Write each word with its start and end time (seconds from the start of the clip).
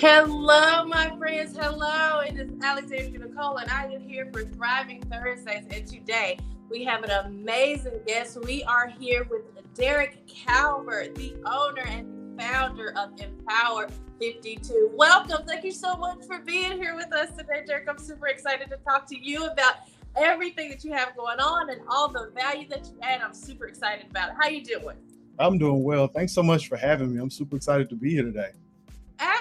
Hello, 0.00 0.82
my 0.86 1.14
friends. 1.18 1.54
Hello. 1.54 2.20
It 2.20 2.34
is 2.38 2.50
Alexandra 2.62 3.18
Nicole, 3.18 3.58
and 3.58 3.70
I 3.70 3.84
am 3.84 4.00
here 4.08 4.30
for 4.32 4.44
Thriving 4.44 5.02
Thursdays. 5.02 5.66
And 5.70 5.86
today 5.86 6.38
we 6.70 6.82
have 6.84 7.02
an 7.04 7.10
amazing 7.10 8.00
guest. 8.06 8.38
We 8.42 8.64
are 8.64 8.88
here 8.88 9.26
with 9.30 9.42
Derrick 9.74 10.26
Calvert, 10.26 11.14
the 11.16 11.36
owner 11.44 11.82
and 11.82 12.40
founder 12.40 12.96
of 12.96 13.10
Empower 13.20 13.88
52. 14.18 14.92
Welcome. 14.94 15.44
Thank 15.46 15.66
you 15.66 15.70
so 15.70 15.94
much 15.96 16.24
for 16.26 16.38
being 16.38 16.80
here 16.80 16.96
with 16.96 17.12
us 17.12 17.36
today, 17.36 17.64
Derrick. 17.66 17.86
I'm 17.86 17.98
super 17.98 18.28
excited 18.28 18.70
to 18.70 18.78
talk 18.78 19.06
to 19.08 19.22
you 19.22 19.48
about 19.48 19.74
everything 20.16 20.70
that 20.70 20.82
you 20.82 20.94
have 20.94 21.14
going 21.14 21.40
on 21.40 21.68
and 21.68 21.82
all 21.90 22.08
the 22.08 22.32
value 22.34 22.66
that 22.70 22.86
you 22.86 22.96
add. 23.02 23.20
I'm 23.20 23.34
super 23.34 23.66
excited 23.66 24.06
about 24.08 24.30
it. 24.30 24.36
How 24.36 24.44
are 24.44 24.50
you 24.50 24.64
doing? 24.64 24.96
I'm 25.38 25.58
doing 25.58 25.84
well. 25.84 26.08
Thanks 26.08 26.32
so 26.32 26.42
much 26.42 26.68
for 26.68 26.78
having 26.78 27.14
me. 27.14 27.20
I'm 27.20 27.28
super 27.28 27.56
excited 27.56 27.90
to 27.90 27.96
be 27.96 28.12
here 28.12 28.22
today. 28.22 28.52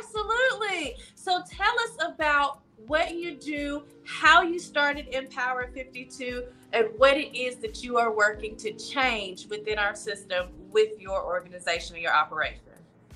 Absolutely. 0.09 0.95
So 1.15 1.43
tell 1.49 1.79
us 1.81 2.13
about 2.13 2.61
what 2.87 3.15
you 3.15 3.35
do, 3.35 3.83
how 4.05 4.41
you 4.41 4.59
started 4.59 5.07
Empower 5.13 5.69
52, 5.73 6.45
and 6.73 6.87
what 6.97 7.17
it 7.17 7.35
is 7.35 7.57
that 7.57 7.83
you 7.83 7.97
are 7.97 8.15
working 8.15 8.55
to 8.57 8.73
change 8.73 9.47
within 9.47 9.77
our 9.77 9.95
system 9.95 10.49
with 10.71 10.99
your 10.99 11.23
organization 11.23 11.95
and 11.95 12.03
your 12.03 12.15
operation. 12.15 12.61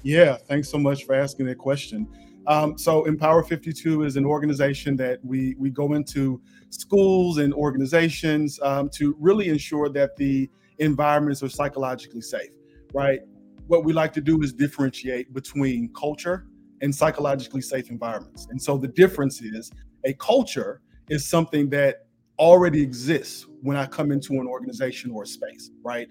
Yeah, 0.04 0.38
thanks 0.38 0.70
so 0.70 0.78
much 0.78 1.06
for 1.06 1.16
asking 1.16 1.46
that 1.48 1.58
question. 1.58 2.08
Um, 2.46 2.78
so 2.78 3.06
Empower 3.06 3.42
52 3.42 4.04
is 4.04 4.18
an 4.18 4.26
organization 4.26 4.98
that 4.98 5.24
we 5.24 5.56
we 5.58 5.70
go 5.70 5.94
into 5.94 6.42
schools 6.72 7.38
and 7.38 7.54
organizations 7.54 8.60
um, 8.62 8.90
to 8.96 9.16
really 9.18 9.48
ensure 9.48 9.88
that 9.90 10.18
the 10.18 10.50
environments 10.80 11.42
are 11.42 11.48
psychologically 11.48 12.20
safe, 12.20 12.52
right? 12.94 13.22
What 13.68 13.86
we 13.86 13.94
like 13.94 14.12
to 14.14 14.22
do 14.22 14.42
is 14.42 14.52
differentiate 14.52 15.34
between 15.34 15.90
culture 15.94 16.48
and 16.84 16.94
psychologically 16.94 17.62
safe 17.62 17.90
environments. 17.90 18.48
And 18.52 18.62
so 18.62 18.78
the 18.78 18.90
difference 18.90 19.42
is 19.42 19.72
a 20.04 20.14
culture 20.14 20.82
is 21.10 21.26
something 21.26 21.70
that 21.70 22.06
already 22.38 22.82
exists 22.82 23.48
when 23.62 23.78
I 23.78 23.86
come 23.86 24.12
into 24.12 24.34
an 24.34 24.48
organization 24.48 25.10
or 25.12 25.24
a 25.24 25.26
space, 25.26 25.72
right? 25.84 26.08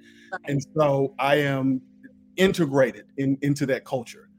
And 0.47 0.65
so 0.75 1.15
I 1.19 1.37
am 1.37 1.83
integrated 2.37 3.05
in, 3.19 3.37
into 3.43 3.67
that 3.67 3.85
culture. 3.85 4.31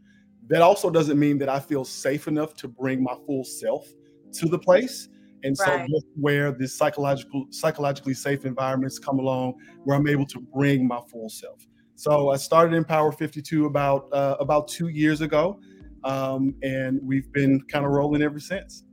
That 0.48 0.64
also 0.64 0.90
doesn't 0.90 1.20
mean 1.20 1.38
that 1.38 1.50
I 1.50 1.60
feel 1.60 1.86
safe 1.86 2.28
enough 2.28 2.56
to 2.56 2.68
bring 2.68 3.04
my 3.04 3.16
full 3.28 3.44
self 3.44 3.88
to 4.34 4.48
the 4.48 4.58
place. 4.58 5.10
And 5.44 5.56
so 5.56 5.66
right. 5.66 5.88
that's 5.92 6.06
where 6.16 6.52
the 6.52 6.68
psychological 6.68 7.46
psychologically 7.52 8.14
safe 8.14 8.46
environments 8.46 8.98
come 8.98 9.20
along 9.20 9.56
where 9.84 9.98
I'm 9.98 10.08
able 10.08 10.26
to 10.28 10.40
bring 10.40 10.88
my 10.88 11.00
full 11.12 11.30
self. 11.30 11.68
So 11.96 12.30
I 12.30 12.38
started 12.38 12.76
Empower 12.76 13.12
52 13.12 13.66
about 13.66 14.12
uh, 14.12 14.38
about 14.40 14.68
two 14.68 14.88
years 14.88 15.22
ago, 15.22 15.60
um, 16.04 16.56
and 16.64 17.00
we've 17.04 17.32
been 17.32 17.62
kind 17.62 17.86
of 17.86 17.92
rolling 17.92 18.22
ever 18.22 18.40
since. 18.40 18.84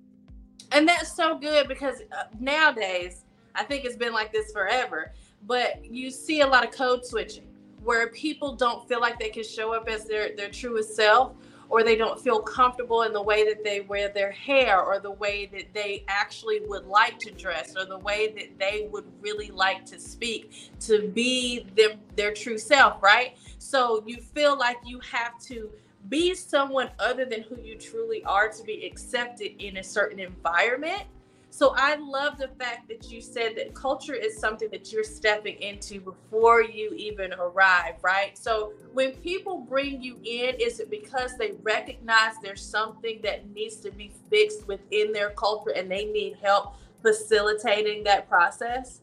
And 0.73 0.89
that's 0.89 1.15
so 1.15 1.37
good 1.37 1.69
because 1.69 2.03
uh, 2.13 2.25
nowadays 2.39 3.25
I 3.55 3.65
think 3.65 3.85
it's 3.85 3.97
been 3.97 4.13
like 4.13 4.33
this 4.33 4.53
forever. 4.53 5.13
But 5.47 5.85
you 5.85 6.11
see 6.11 6.43
a 6.43 6.47
lot 6.47 6.65
of 6.65 6.71
code 6.71 7.05
switching 7.05 7.47
where 7.83 8.09
people 8.09 8.55
don't 8.55 8.87
feel 8.89 9.01
like 9.01 9.19
they 9.19 9.31
can 9.31 9.43
show 9.43 9.75
up 9.75 9.89
as 9.89 10.05
their 10.05 10.37
their 10.37 10.51
truest 10.51 10.95
self 10.95 11.33
or 11.71 11.85
they 11.85 11.97
don't 11.97 12.21
feel 12.21 12.41
comfortable 12.41 13.03
in 13.03 13.13
the 13.13 13.23
way 13.23 13.45
that 13.45 13.63
they 13.63 13.81
wear 13.81 14.09
their 14.09 14.33
hair 14.33 14.83
or 14.83 14.99
the 14.99 15.11
way 15.11 15.47
that 15.47 15.73
they 15.73 16.05
actually 16.09 16.61
would 16.67 16.85
like 16.85 17.17
to 17.21 17.31
dress 17.31 17.77
or 17.77 17.85
the 17.85 17.99
way 17.99 18.33
that 18.37 18.59
they 18.59 18.89
would 18.91 19.05
really 19.21 19.51
like 19.53 19.87
to 19.87 19.99
speak 19.99 20.71
to 20.81 21.09
be 21.09 21.65
them 21.77 21.93
their 22.17 22.35
true 22.35 22.59
self 22.59 23.01
right 23.03 23.37
so 23.59 24.03
you 24.05 24.17
feel 24.17 24.59
like 24.59 24.77
you 24.85 24.99
have 25.01 25.39
to 25.41 25.71
be 26.09 26.35
someone 26.35 26.91
other 26.99 27.25
than 27.25 27.43
who 27.43 27.61
you 27.61 27.77
truly 27.77 28.25
are 28.25 28.49
to 28.49 28.63
be 28.65 28.85
accepted 28.87 29.63
in 29.63 29.77
a 29.77 29.85
certain 29.85 30.19
environment 30.19 31.05
so 31.51 31.75
I 31.77 31.97
love 31.97 32.39
the 32.39 32.49
fact 32.49 32.89
that 32.89 33.11
you 33.11 33.21
said 33.21 33.57
that 33.57 33.75
culture 33.75 34.15
is 34.15 34.39
something 34.39 34.69
that 34.71 34.93
you're 34.93 35.03
stepping 35.03 35.61
into 35.61 36.01
before 36.01 36.63
you 36.63 36.95
even 36.95 37.35
arrive, 37.35 37.97
right? 38.03 38.39
So 38.39 38.73
when 38.93 39.13
people 39.17 39.59
bring 39.59 40.01
you 40.01 40.17
in, 40.25 40.55
is 40.61 40.79
it 40.79 40.91
because 40.91 41.37
they 41.37 41.53
recognize 41.63 42.35
there's 42.41 42.65
something 42.65 43.21
that 43.25 43.51
needs 43.51 43.77
to 43.77 43.91
be 43.91 44.13
fixed 44.31 44.69
within 44.69 45.13
their 45.13 45.31
culture 45.31 45.71
and 45.71 45.91
they 45.91 46.05
need 46.05 46.37
help 46.41 46.77
facilitating 47.03 48.05
that 48.05 48.29
process? 48.29 49.01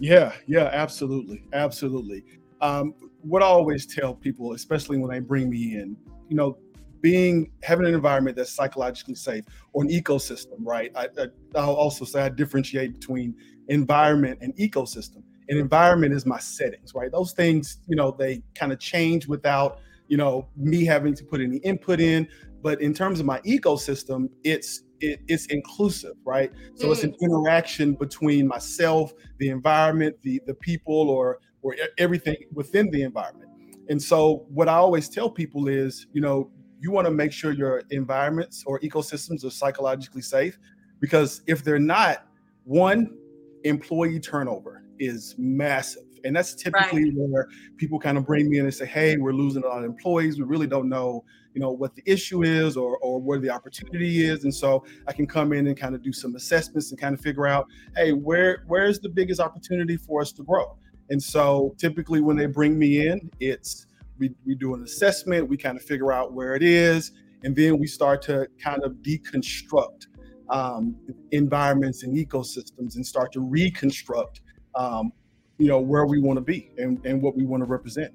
Yeah, 0.00 0.32
yeah, 0.46 0.70
absolutely. 0.72 1.44
Absolutely. 1.52 2.24
Um, 2.60 2.94
what 3.22 3.42
I 3.42 3.46
always 3.46 3.86
tell 3.86 4.14
people, 4.14 4.52
especially 4.52 4.98
when 4.98 5.10
they 5.10 5.20
bring 5.20 5.50
me 5.50 5.76
in, 5.76 5.96
you 6.28 6.36
know, 6.36 6.58
being 7.00 7.50
having 7.62 7.86
an 7.86 7.94
environment 7.94 8.36
that's 8.36 8.52
psychologically 8.52 9.14
safe 9.14 9.44
or 9.72 9.82
an 9.82 9.88
ecosystem, 9.88 10.58
right? 10.60 10.90
I, 10.96 11.08
I, 11.54 11.66
will 11.66 11.76
also 11.76 12.04
say 12.04 12.22
I 12.22 12.28
differentiate 12.28 12.94
between 12.94 13.34
environment 13.68 14.38
and 14.42 14.54
ecosystem. 14.56 15.22
An 15.48 15.56
environment 15.56 16.12
is 16.12 16.26
my 16.26 16.38
settings, 16.38 16.94
right? 16.94 17.10
Those 17.10 17.32
things, 17.32 17.78
you 17.86 17.96
know, 17.96 18.14
they 18.18 18.42
kind 18.54 18.72
of 18.72 18.78
change 18.78 19.26
without, 19.26 19.78
you 20.08 20.16
know, 20.16 20.48
me 20.56 20.84
having 20.84 21.14
to 21.14 21.24
put 21.24 21.40
any 21.40 21.58
input 21.58 22.00
in. 22.00 22.28
But 22.62 22.82
in 22.82 22.92
terms 22.92 23.20
of 23.20 23.26
my 23.26 23.40
ecosystem, 23.40 24.28
it's 24.44 24.82
it, 25.00 25.20
it's 25.28 25.46
inclusive, 25.46 26.14
right? 26.24 26.50
So 26.74 26.88
mm. 26.88 26.92
it's 26.92 27.04
an 27.04 27.12
mm. 27.12 27.20
interaction 27.20 27.94
between 27.94 28.48
myself, 28.48 29.12
the 29.38 29.50
environment, 29.50 30.16
the 30.22 30.40
the 30.46 30.54
people, 30.54 31.08
or 31.08 31.38
or 31.68 31.76
everything 31.98 32.36
within 32.52 32.90
the 32.90 33.02
environment. 33.02 33.50
And 33.88 34.02
so 34.02 34.46
what 34.48 34.68
I 34.68 34.74
always 34.74 35.08
tell 35.08 35.30
people 35.30 35.68
is, 35.68 36.06
you 36.12 36.20
know, 36.20 36.50
you 36.80 36.90
want 36.90 37.06
to 37.06 37.10
make 37.10 37.32
sure 37.32 37.52
your 37.52 37.82
environments 37.90 38.62
or 38.66 38.78
ecosystems 38.80 39.44
are 39.44 39.50
psychologically 39.50 40.22
safe 40.22 40.58
because 41.00 41.42
if 41.46 41.64
they're 41.64 41.78
not, 41.78 42.26
one, 42.64 43.16
employee 43.64 44.20
turnover 44.20 44.84
is 44.98 45.34
massive. 45.38 46.04
And 46.24 46.34
that's 46.34 46.54
typically 46.54 47.04
right. 47.04 47.14
where 47.14 47.48
people 47.76 47.98
kind 47.98 48.18
of 48.18 48.26
bring 48.26 48.50
me 48.50 48.58
in 48.58 48.64
and 48.64 48.74
say, 48.74 48.86
hey, 48.86 49.16
we're 49.16 49.32
losing 49.32 49.62
a 49.62 49.66
lot 49.66 49.78
of 49.78 49.84
employees. 49.84 50.38
We 50.38 50.44
really 50.44 50.66
don't 50.66 50.88
know, 50.88 51.24
you 51.54 51.60
know, 51.60 51.70
what 51.70 51.94
the 51.94 52.02
issue 52.06 52.42
is 52.42 52.76
or, 52.76 52.98
or 52.98 53.20
where 53.20 53.38
the 53.38 53.50
opportunity 53.50 54.24
is. 54.24 54.44
And 54.44 54.54
so 54.54 54.84
I 55.06 55.12
can 55.12 55.26
come 55.26 55.52
in 55.52 55.66
and 55.68 55.76
kind 55.76 55.94
of 55.94 56.02
do 56.02 56.12
some 56.12 56.34
assessments 56.34 56.90
and 56.90 57.00
kind 57.00 57.14
of 57.14 57.20
figure 57.20 57.46
out, 57.46 57.66
hey, 57.96 58.12
where 58.12 58.64
where's 58.66 59.00
the 59.00 59.08
biggest 59.08 59.40
opportunity 59.40 59.96
for 59.96 60.20
us 60.20 60.32
to 60.32 60.42
grow? 60.42 60.76
And 61.10 61.22
so 61.22 61.74
typically 61.78 62.20
when 62.20 62.36
they 62.36 62.46
bring 62.46 62.78
me 62.78 63.06
in, 63.06 63.30
it's 63.40 63.86
we, 64.18 64.34
we 64.44 64.54
do 64.54 64.74
an 64.74 64.82
assessment, 64.82 65.48
we 65.48 65.56
kind 65.56 65.76
of 65.76 65.82
figure 65.82 66.12
out 66.12 66.32
where 66.32 66.54
it 66.54 66.62
is, 66.62 67.12
and 67.44 67.54
then 67.54 67.78
we 67.78 67.86
start 67.86 68.20
to 68.22 68.48
kind 68.62 68.82
of 68.82 68.94
deconstruct 68.94 70.06
um, 70.50 70.96
environments 71.30 72.02
and 72.02 72.16
ecosystems 72.16 72.96
and 72.96 73.06
start 73.06 73.32
to 73.32 73.40
reconstruct, 73.40 74.40
um, 74.74 75.12
you 75.58 75.68
know, 75.68 75.78
where 75.78 76.06
we 76.06 76.18
want 76.20 76.36
to 76.36 76.40
be 76.40 76.70
and, 76.78 77.04
and 77.04 77.22
what 77.22 77.36
we 77.36 77.44
want 77.44 77.62
to 77.62 77.66
represent. 77.66 78.12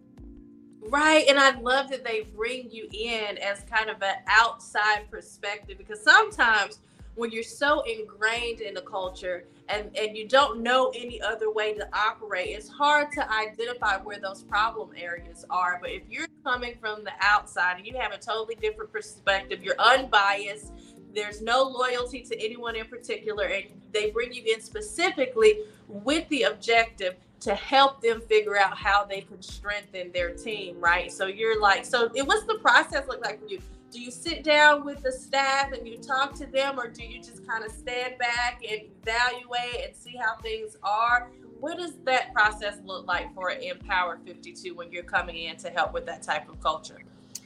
Right. 0.89 1.25
And 1.27 1.39
I 1.39 1.57
love 1.59 1.89
that 1.89 2.03
they 2.03 2.27
bring 2.35 2.69
you 2.69 2.87
in 2.91 3.37
as 3.37 3.63
kind 3.63 3.89
of 3.89 4.01
an 4.01 4.15
outside 4.27 5.09
perspective 5.09 5.77
because 5.77 6.03
sometimes 6.03 6.79
when 7.15 7.31
you're 7.31 7.43
so 7.43 7.81
ingrained 7.81 8.61
in 8.61 8.73
the 8.73 8.81
culture 8.81 9.45
and, 9.69 9.95
and 9.95 10.17
you 10.17 10.27
don't 10.27 10.61
know 10.61 10.91
any 10.95 11.21
other 11.21 11.51
way 11.51 11.73
to 11.73 11.87
operate, 11.93 12.49
it's 12.49 12.69
hard 12.69 13.11
to 13.13 13.31
identify 13.31 13.97
where 13.97 14.19
those 14.19 14.43
problem 14.43 14.89
areas 14.97 15.45
are. 15.49 15.79
But 15.81 15.91
if 15.91 16.03
you're 16.09 16.27
coming 16.43 16.75
from 16.79 17.03
the 17.03 17.11
outside 17.21 17.77
and 17.77 17.87
you 17.87 17.95
have 17.97 18.11
a 18.11 18.17
totally 18.17 18.55
different 18.55 18.91
perspective, 18.91 19.63
you're 19.63 19.79
unbiased, 19.79 20.73
there's 21.13 21.41
no 21.41 21.63
loyalty 21.63 22.21
to 22.21 22.43
anyone 22.43 22.75
in 22.75 22.85
particular, 22.85 23.45
and 23.45 23.65
they 23.91 24.11
bring 24.11 24.33
you 24.33 24.43
in 24.53 24.61
specifically 24.61 25.59
with 25.87 26.27
the 26.29 26.43
objective 26.43 27.15
to 27.39 27.53
help 27.55 28.01
them 28.01 28.21
figure 28.21 28.57
out 28.57 28.77
how 28.77 29.03
they 29.03 29.21
can 29.21 29.41
strengthen 29.41 30.11
their 30.13 30.31
team, 30.31 30.79
right? 30.79 31.11
So 31.11 31.27
you're 31.27 31.59
like, 31.59 31.85
so 31.85 32.09
it 32.15 32.25
what's 32.25 32.45
the 32.45 32.55
process 32.55 33.07
look 33.07 33.23
like 33.23 33.41
for 33.41 33.47
you? 33.47 33.59
Do 33.93 34.01
you 34.01 34.09
sit 34.09 34.43
down 34.43 34.83
with 34.83 35.03
the 35.03 35.11
staff 35.11 35.71
and 35.71 35.87
you 35.87 35.97
talk 35.97 36.33
to 36.33 36.47
them 36.47 36.79
or 36.79 36.87
do 36.87 37.03
you 37.03 37.19
just 37.19 37.47
kind 37.47 37.63
of 37.63 37.71
stand 37.71 38.17
back 38.17 38.63
and 38.67 38.81
evaluate 39.01 39.85
and 39.85 39.95
see 39.95 40.15
how 40.17 40.35
things 40.37 40.75
are 40.81 41.29
what 41.59 41.77
does 41.77 41.93
that 42.03 42.33
process 42.33 42.79
look 42.83 43.05
like 43.07 43.33
for 43.35 43.51
empower 43.51 44.19
52 44.25 44.73
when 44.73 44.91
you're 44.91 45.03
coming 45.03 45.37
in 45.37 45.55
to 45.57 45.69
help 45.69 45.93
with 45.93 46.07
that 46.07 46.23
type 46.23 46.49
of 46.49 46.59
culture 46.59 46.97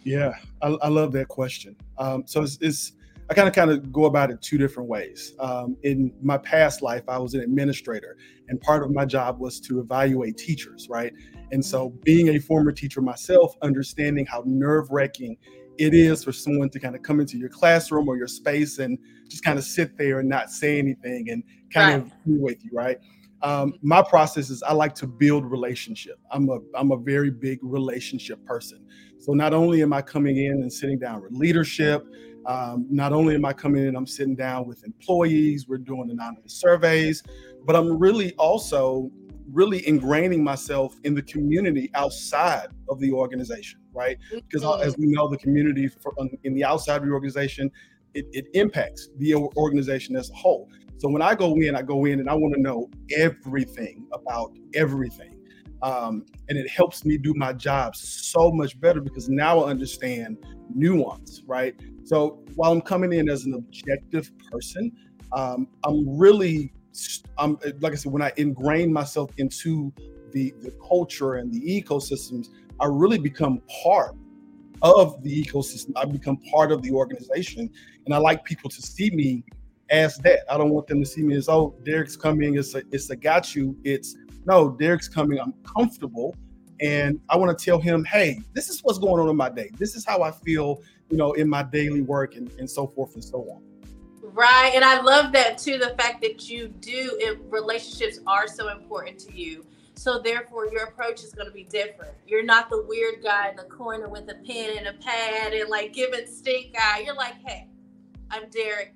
yeah 0.05 0.31
i, 0.61 0.67
I 0.67 0.87
love 0.87 1.11
that 1.11 1.27
question 1.27 1.75
um, 1.97 2.23
so 2.25 2.43
it's, 2.43 2.57
it's 2.61 2.93
I 3.29 3.33
kind 3.33 3.49
of 3.49 3.53
kind 3.53 3.69
of 3.69 3.91
go 3.91 4.05
about 4.05 4.31
it 4.31 4.41
two 4.41 4.57
different 4.57 4.87
ways. 4.87 5.33
Um, 5.39 5.75
in 5.83 6.13
my 6.21 6.37
past 6.37 6.81
life, 6.81 7.03
I 7.09 7.17
was 7.17 7.33
an 7.33 7.41
administrator, 7.41 8.15
and 8.47 8.59
part 8.61 8.83
of 8.83 8.91
my 8.93 9.03
job 9.03 9.41
was 9.41 9.59
to 9.61 9.81
evaluate 9.81 10.37
teachers, 10.37 10.87
right? 10.89 11.11
And 11.51 11.63
so, 11.63 11.89
being 12.05 12.29
a 12.29 12.39
former 12.39 12.71
teacher 12.71 13.01
myself, 13.01 13.57
understanding 13.61 14.25
how 14.25 14.43
nerve 14.45 14.89
wracking 14.91 15.35
it 15.77 15.93
is 15.93 16.23
for 16.23 16.31
someone 16.31 16.69
to 16.69 16.79
kind 16.79 16.95
of 16.95 17.01
come 17.01 17.19
into 17.19 17.37
your 17.37 17.49
classroom 17.49 18.07
or 18.07 18.17
your 18.17 18.27
space 18.27 18.79
and 18.79 18.97
just 19.27 19.43
kind 19.43 19.57
of 19.57 19.65
sit 19.65 19.97
there 19.97 20.19
and 20.19 20.29
not 20.29 20.49
say 20.49 20.79
anything 20.79 21.29
and 21.29 21.43
kind 21.71 22.03
right. 22.03 22.11
of 22.11 22.25
be 22.25 22.37
with 22.37 22.63
you, 22.63 22.71
right? 22.73 22.97
Um, 23.43 23.73
my 23.81 24.01
process 24.01 24.49
is 24.49 24.63
I 24.63 24.73
like 24.73 24.95
to 24.95 25.07
build 25.07 25.45
relationship. 25.45 26.19
I'm 26.31 26.49
a 26.49 26.59
I'm 26.73 26.91
a 26.91 26.97
very 26.97 27.29
big 27.29 27.59
relationship 27.61 28.43
person. 28.45 28.85
So 29.19 29.33
not 29.33 29.53
only 29.53 29.81
am 29.83 29.93
I 29.93 30.01
coming 30.01 30.37
in 30.37 30.53
and 30.53 30.71
sitting 30.71 30.97
down 30.97 31.21
with 31.21 31.31
leadership, 31.33 32.05
um, 32.47 32.87
not 32.89 33.13
only 33.13 33.35
am 33.35 33.45
I 33.45 33.53
coming 33.53 33.85
in, 33.85 33.95
I'm 33.95 34.07
sitting 34.07 34.35
down 34.35 34.67
with 34.67 34.83
employees. 34.85 35.67
We're 35.67 35.77
doing 35.77 36.09
anonymous 36.09 36.53
surveys, 36.53 37.21
but 37.65 37.75
I'm 37.75 37.99
really 37.99 38.33
also 38.35 39.11
really 39.51 39.81
ingraining 39.83 40.41
myself 40.41 40.95
in 41.03 41.13
the 41.13 41.21
community 41.21 41.89
outside 41.93 42.67
of 42.89 42.99
the 42.99 43.11
organization, 43.11 43.79
right? 43.97 44.17
Because 44.31 44.63
mm-hmm. 44.63 44.87
as 44.87 44.97
we 44.97 45.07
know, 45.07 45.27
the 45.27 45.37
community 45.37 45.87
for, 45.87 46.13
in 46.43 46.53
the 46.53 46.63
outside 46.63 46.97
of 46.97 47.07
the 47.07 47.11
organization, 47.11 47.71
it, 48.13 48.25
it 48.31 48.45
impacts 48.53 49.09
the 49.17 49.35
organization 49.35 50.15
as 50.15 50.29
a 50.29 50.33
whole. 50.33 50.69
So 50.97 51.09
when 51.09 51.21
I 51.21 51.35
go 51.35 51.55
in, 51.55 51.75
I 51.75 51.81
go 51.81 52.05
in 52.05 52.19
and 52.19 52.29
I 52.29 52.33
want 52.33 52.53
to 52.55 52.61
know 52.61 52.89
everything 53.15 54.07
about 54.13 54.55
everything. 54.73 55.33
Um, 55.83 56.25
and 56.49 56.57
it 56.57 56.67
helps 56.69 57.05
me 57.05 57.17
do 57.17 57.33
my 57.35 57.53
job 57.53 57.95
so 57.95 58.51
much 58.51 58.79
better 58.79 58.99
because 58.99 59.29
now 59.29 59.59
I 59.59 59.69
understand 59.69 60.37
nuance, 60.73 61.43
right? 61.45 61.75
So 62.03 62.43
while 62.55 62.71
I'm 62.71 62.81
coming 62.81 63.13
in 63.13 63.29
as 63.29 63.45
an 63.45 63.53
objective 63.53 64.31
person, 64.51 64.91
um, 65.33 65.67
I'm 65.83 66.17
really, 66.17 66.73
I'm 67.37 67.59
like 67.79 67.93
I 67.93 67.95
said, 67.95 68.11
when 68.11 68.23
I 68.23 68.31
ingrain 68.37 68.91
myself 68.91 69.29
into 69.37 69.93
the 70.31 70.53
the 70.61 70.71
culture 70.87 71.35
and 71.35 71.53
the 71.53 71.61
ecosystems, 71.61 72.47
I 72.79 72.85
really 72.85 73.17
become 73.17 73.61
part 73.83 74.15
of 74.81 75.21
the 75.23 75.43
ecosystem. 75.43 75.91
I 75.95 76.05
become 76.05 76.37
part 76.51 76.71
of 76.71 76.81
the 76.81 76.91
organization, 76.91 77.69
and 78.05 78.13
I 78.13 78.17
like 78.17 78.43
people 78.43 78.69
to 78.69 78.81
see 78.81 79.09
me 79.09 79.43
as 79.89 80.17
that. 80.17 80.39
I 80.51 80.57
don't 80.57 80.69
want 80.69 80.87
them 80.87 81.01
to 81.01 81.05
see 81.05 81.23
me 81.23 81.35
as 81.35 81.49
oh, 81.49 81.75
Derrick's 81.83 82.15
coming. 82.15 82.57
It's 82.57 82.75
a 82.75 82.83
it's 82.91 83.09
a 83.09 83.15
got 83.15 83.55
you. 83.55 83.75
It's 83.83 84.15
no, 84.45 84.69
Derrick's 84.69 85.07
coming. 85.07 85.39
I'm 85.39 85.53
comfortable, 85.63 86.35
and 86.81 87.19
I 87.29 87.37
want 87.37 87.57
to 87.57 87.65
tell 87.65 87.79
him, 87.79 88.03
hey, 88.05 88.39
this 88.53 88.69
is 88.69 88.81
what's 88.81 88.99
going 88.99 89.21
on 89.21 89.29
in 89.29 89.35
my 89.35 89.49
day. 89.49 89.71
This 89.77 89.95
is 89.95 90.05
how 90.05 90.21
I 90.21 90.31
feel, 90.31 90.81
you 91.09 91.17
know, 91.17 91.33
in 91.33 91.49
my 91.49 91.63
daily 91.63 92.01
work 92.01 92.35
and, 92.35 92.51
and 92.59 92.69
so 92.69 92.87
forth 92.87 93.15
and 93.15 93.23
so 93.23 93.39
on. 93.49 93.63
Right, 94.21 94.71
and 94.75 94.85
I 94.85 95.01
love 95.01 95.31
that 95.33 95.57
too. 95.57 95.79
The 95.79 95.95
fact 95.97 96.21
that 96.21 96.47
you 96.47 96.67
do, 96.67 97.17
if 97.19 97.39
relationships 97.49 98.19
are 98.27 98.47
so 98.47 98.69
important 98.69 99.19
to 99.21 99.35
you. 99.35 99.65
So 99.97 100.19
therefore, 100.19 100.67
your 100.67 100.83
approach 100.83 101.23
is 101.23 101.33
going 101.33 101.47
to 101.47 101.53
be 101.53 101.63
different. 101.63 102.13
You're 102.27 102.43
not 102.43 102.69
the 102.69 102.83
weird 102.83 103.23
guy 103.23 103.49
in 103.49 103.55
the 103.55 103.63
corner 103.63 104.07
with 104.07 104.29
a 104.29 104.35
pen 104.45 104.77
and 104.77 104.87
a 104.87 104.93
pad 104.93 105.53
and 105.53 105.69
like 105.69 105.91
giving 105.91 106.27
stink 106.27 106.75
eye. 106.79 107.01
You're 107.03 107.15
like, 107.15 107.35
hey, 107.43 107.67
I'm 108.29 108.47
Derrick. 108.49 108.93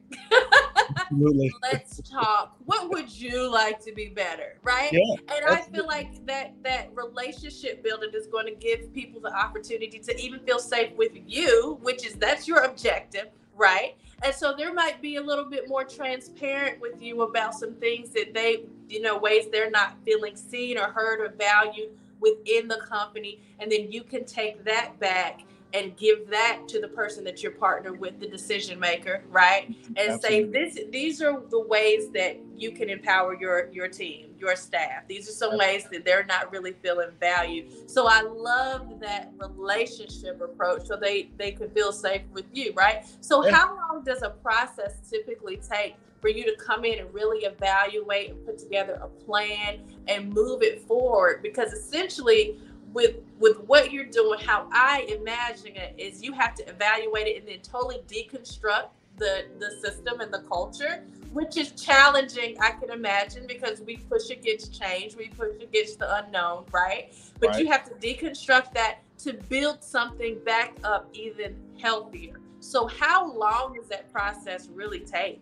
Let's 1.63 2.01
talk. 2.07 2.55
What 2.65 2.91
would 2.91 3.11
you 3.11 3.51
like 3.51 3.83
to 3.83 3.93
be 3.93 4.09
better? 4.09 4.59
Right? 4.61 4.91
Yeah, 4.91 5.35
and 5.35 5.45
I 5.45 5.61
feel 5.61 5.87
like 5.87 6.25
that 6.27 6.53
that 6.63 6.89
relationship 6.93 7.83
building 7.83 8.11
is 8.13 8.27
going 8.27 8.45
to 8.45 8.53
give 8.53 8.93
people 8.93 9.21
the 9.21 9.33
opportunity 9.35 9.99
to 9.99 10.19
even 10.19 10.39
feel 10.41 10.59
safe 10.59 10.93
with 10.95 11.13
you, 11.25 11.79
which 11.81 12.05
is 12.05 12.13
that's 12.13 12.47
your 12.47 12.59
objective, 12.59 13.29
right? 13.55 13.95
And 14.23 14.35
so 14.35 14.53
there 14.55 14.73
might 14.73 15.01
be 15.01 15.15
a 15.15 15.21
little 15.21 15.45
bit 15.45 15.67
more 15.67 15.83
transparent 15.83 16.79
with 16.79 17.01
you 17.01 17.23
about 17.23 17.55
some 17.55 17.73
things 17.75 18.09
that 18.11 18.33
they, 18.33 18.65
you 18.87 19.01
know, 19.01 19.17
ways 19.17 19.47
they're 19.51 19.71
not 19.71 19.95
feeling 20.05 20.35
seen 20.35 20.77
or 20.77 20.91
heard 20.91 21.19
or 21.21 21.29
valued 21.29 21.89
within 22.19 22.67
the 22.67 22.77
company. 22.87 23.39
And 23.59 23.71
then 23.71 23.91
you 23.91 24.03
can 24.03 24.25
take 24.25 24.63
that 24.65 24.99
back 24.99 25.41
and 25.73 25.95
give 25.97 26.29
that 26.29 26.61
to 26.67 26.79
the 26.79 26.87
person 26.87 27.23
that 27.23 27.41
you're 27.41 27.53
partnered 27.53 27.99
with 27.99 28.19
the 28.19 28.27
decision 28.27 28.79
maker 28.79 29.23
right? 29.29 29.67
And 29.95 30.13
Absolutely. 30.13 30.63
say 30.63 30.73
this 30.73 30.91
these 30.91 31.21
are 31.21 31.41
the 31.49 31.61
ways 31.61 32.09
that 32.13 32.39
you 32.57 32.71
can 32.71 32.89
empower 32.89 33.35
your 33.35 33.69
your 33.71 33.87
team 33.87 34.27
your 34.37 34.55
staff. 34.55 35.07
These 35.07 35.29
are 35.29 35.33
some 35.33 35.57
ways 35.57 35.85
that 35.91 36.03
they're 36.03 36.25
not 36.25 36.51
really 36.51 36.73
feeling 36.81 37.09
valued. 37.19 37.89
So 37.89 38.07
i 38.07 38.21
love 38.21 38.99
that 38.99 39.31
relationship 39.37 40.41
approach 40.41 40.87
so 40.87 40.97
they 40.97 41.29
they 41.37 41.51
can 41.51 41.69
feel 41.69 41.91
safe 41.91 42.21
with 42.33 42.45
you 42.53 42.73
right? 42.75 43.05
So 43.21 43.45
yeah. 43.45 43.55
how 43.55 43.75
long 43.75 44.03
does 44.03 44.21
a 44.23 44.29
process 44.29 44.93
typically 45.09 45.57
take 45.57 45.95
for 46.21 46.29
you 46.29 46.43
to 46.43 46.55
come 46.55 46.85
in 46.85 46.99
and 46.99 47.13
really 47.13 47.45
evaluate 47.45 48.29
and 48.29 48.45
put 48.45 48.57
together 48.59 48.99
a 49.01 49.07
plan 49.07 49.79
and 50.07 50.31
move 50.31 50.61
it 50.61 50.81
forward? 50.81 51.41
Because 51.41 51.73
essentially 51.73 52.59
with 52.93 53.17
with 53.39 53.59
what 53.61 53.91
you're 53.91 54.05
doing, 54.05 54.39
how 54.39 54.67
I 54.71 55.07
imagine 55.19 55.75
it 55.75 55.95
is 55.97 56.21
you 56.21 56.33
have 56.33 56.55
to 56.55 56.69
evaluate 56.69 57.27
it 57.27 57.39
and 57.39 57.47
then 57.47 57.59
totally 57.59 58.01
deconstruct 58.07 58.89
the 59.17 59.45
the 59.59 59.71
system 59.81 60.21
and 60.21 60.33
the 60.33 60.39
culture, 60.39 61.03
which 61.33 61.57
is 61.57 61.71
challenging, 61.71 62.57
I 62.61 62.71
can 62.71 62.89
imagine, 62.89 63.47
because 63.47 63.81
we 63.81 63.97
push 63.97 64.29
against 64.29 64.79
change, 64.79 65.15
we 65.15 65.29
push 65.29 65.55
against 65.61 65.99
the 65.99 66.23
unknown, 66.23 66.65
right? 66.71 67.13
But 67.39 67.49
right. 67.49 67.59
you 67.59 67.71
have 67.71 67.85
to 67.85 67.95
deconstruct 67.95 68.73
that 68.73 68.99
to 69.19 69.33
build 69.33 69.83
something 69.83 70.39
back 70.43 70.77
up 70.83 71.09
even 71.13 71.55
healthier. 71.79 72.39
So 72.59 72.87
how 72.87 73.31
long 73.31 73.75
does 73.75 73.87
that 73.87 74.11
process 74.11 74.69
really 74.73 74.99
take? 74.99 75.41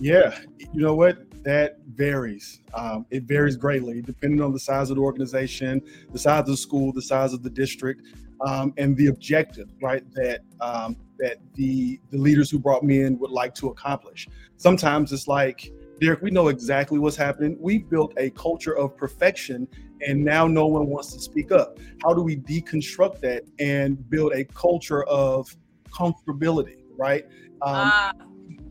Yeah, 0.00 0.38
you 0.72 0.82
know 0.82 0.94
what? 0.94 1.18
That 1.44 1.76
varies. 1.94 2.60
Um, 2.72 3.06
it 3.10 3.24
varies 3.24 3.56
greatly 3.56 4.00
depending 4.00 4.40
on 4.40 4.52
the 4.52 4.58
size 4.58 4.90
of 4.90 4.96
the 4.96 5.02
organization, 5.02 5.82
the 6.10 6.18
size 6.18 6.40
of 6.40 6.46
the 6.46 6.56
school, 6.56 6.92
the 6.92 7.02
size 7.02 7.34
of 7.34 7.42
the 7.42 7.50
district, 7.50 8.02
um, 8.40 8.72
and 8.78 8.96
the 8.96 9.08
objective, 9.08 9.68
right? 9.82 10.02
That 10.14 10.40
um, 10.60 10.96
that 11.18 11.38
the 11.54 12.00
the 12.10 12.18
leaders 12.18 12.50
who 12.50 12.58
brought 12.58 12.82
me 12.82 13.02
in 13.02 13.18
would 13.18 13.30
like 13.30 13.54
to 13.56 13.68
accomplish. 13.68 14.26
Sometimes 14.56 15.12
it's 15.12 15.28
like, 15.28 15.70
Derrick, 16.00 16.22
we 16.22 16.30
know 16.30 16.48
exactly 16.48 16.98
what's 16.98 17.16
happening. 17.16 17.56
We 17.60 17.78
built 17.78 18.14
a 18.16 18.30
culture 18.30 18.76
of 18.76 18.96
perfection, 18.96 19.68
and 20.06 20.24
now 20.24 20.46
no 20.46 20.66
one 20.66 20.86
wants 20.86 21.12
to 21.12 21.20
speak 21.20 21.52
up. 21.52 21.78
How 22.02 22.14
do 22.14 22.22
we 22.22 22.36
deconstruct 22.36 23.20
that 23.20 23.44
and 23.58 24.08
build 24.08 24.32
a 24.32 24.44
culture 24.44 25.04
of 25.04 25.54
comfortability, 25.90 26.78
right? 26.96 27.26
Uh, 27.62 28.12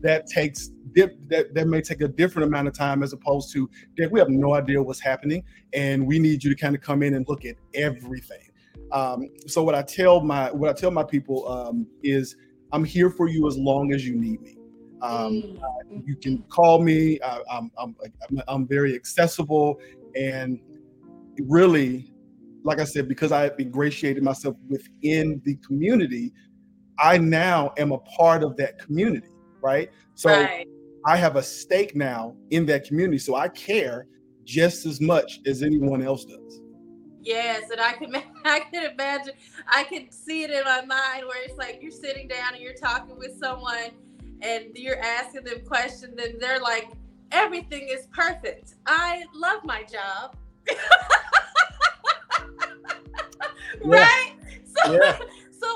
that 0.04 0.26
takes 0.26 0.70
that, 0.94 1.54
that 1.54 1.66
may 1.66 1.80
take 1.80 2.02
a 2.02 2.08
different 2.08 2.46
amount 2.46 2.68
of 2.68 2.74
time 2.74 3.02
as 3.02 3.12
opposed 3.12 3.52
to 3.52 3.68
that 3.96 4.12
we 4.12 4.20
have 4.20 4.28
no 4.28 4.54
idea 4.54 4.80
what's 4.80 5.00
happening 5.00 5.42
and 5.72 6.06
we 6.06 6.20
need 6.20 6.44
you 6.44 6.50
to 6.50 6.56
kind 6.56 6.76
of 6.76 6.82
come 6.82 7.02
in 7.02 7.14
and 7.14 7.26
look 7.28 7.44
at 7.44 7.56
everything. 7.74 8.50
Um, 8.92 9.28
so 9.46 9.62
what 9.64 9.74
i 9.74 9.82
tell 9.82 10.20
my 10.20 10.52
what 10.52 10.70
i 10.70 10.72
tell 10.72 10.90
my 10.90 11.02
people 11.02 11.48
um, 11.48 11.86
is 12.02 12.36
i'm 12.72 12.84
here 12.84 13.10
for 13.10 13.28
you 13.28 13.48
as 13.48 13.56
long 13.56 13.92
as 13.92 14.06
you 14.06 14.14
need 14.14 14.40
me. 14.42 14.56
Um, 15.02 15.32
mm. 15.32 15.62
uh, 15.62 16.00
you 16.04 16.16
can 16.16 16.42
call 16.44 16.80
me 16.80 17.18
I, 17.24 17.40
I'm, 17.50 17.70
I'm, 17.76 17.96
I'm 18.46 18.68
very 18.68 18.94
accessible 18.94 19.80
and 20.14 20.60
really 21.40 22.12
like 22.62 22.78
i 22.78 22.84
said 22.84 23.08
because 23.08 23.32
i 23.32 23.42
have 23.42 23.58
ingratiated 23.58 24.22
myself 24.22 24.54
within 24.68 25.42
the 25.44 25.56
community 25.56 26.32
i 26.98 27.18
now 27.18 27.72
am 27.78 27.90
a 27.90 27.98
part 27.98 28.44
of 28.44 28.56
that 28.58 28.78
community 28.78 29.33
right 29.64 29.90
so 30.14 30.30
right. 30.30 30.66
I 31.04 31.16
have 31.16 31.36
a 31.36 31.42
stake 31.42 31.94
now 31.94 32.34
in 32.50 32.64
that 32.66 32.84
community, 32.84 33.18
so 33.18 33.34
I 33.34 33.48
care 33.48 34.06
just 34.44 34.86
as 34.86 35.00
much 35.00 35.40
as 35.46 35.62
anyone 35.62 36.02
else 36.02 36.24
does. 36.24 36.60
Yes, 37.20 37.70
and 37.70 37.80
I 37.80 37.92
can 37.92 38.14
I 38.44 38.60
can 38.60 38.90
imagine 38.92 39.32
I 39.68 39.84
can 39.84 40.10
see 40.10 40.44
it 40.44 40.50
in 40.50 40.64
my 40.64 40.84
mind 40.84 41.26
where 41.26 41.42
it's 41.44 41.58
like 41.58 41.80
you're 41.82 41.90
sitting 41.90 42.28
down 42.28 42.54
and 42.54 42.62
you're 42.62 42.74
talking 42.74 43.18
with 43.18 43.38
someone 43.38 43.90
and 44.40 44.66
you're 44.74 45.00
asking 45.00 45.44
them 45.44 45.64
questions 45.66 46.20
and 46.20 46.40
they're 46.40 46.60
like, 46.60 46.88
everything 47.32 47.88
is 47.88 48.06
perfect. 48.12 48.74
I 48.86 49.24
love 49.34 49.64
my 49.64 49.84
job. 49.84 50.36
right? 53.84 54.34
So 54.84 54.92
yeah. 54.92 55.18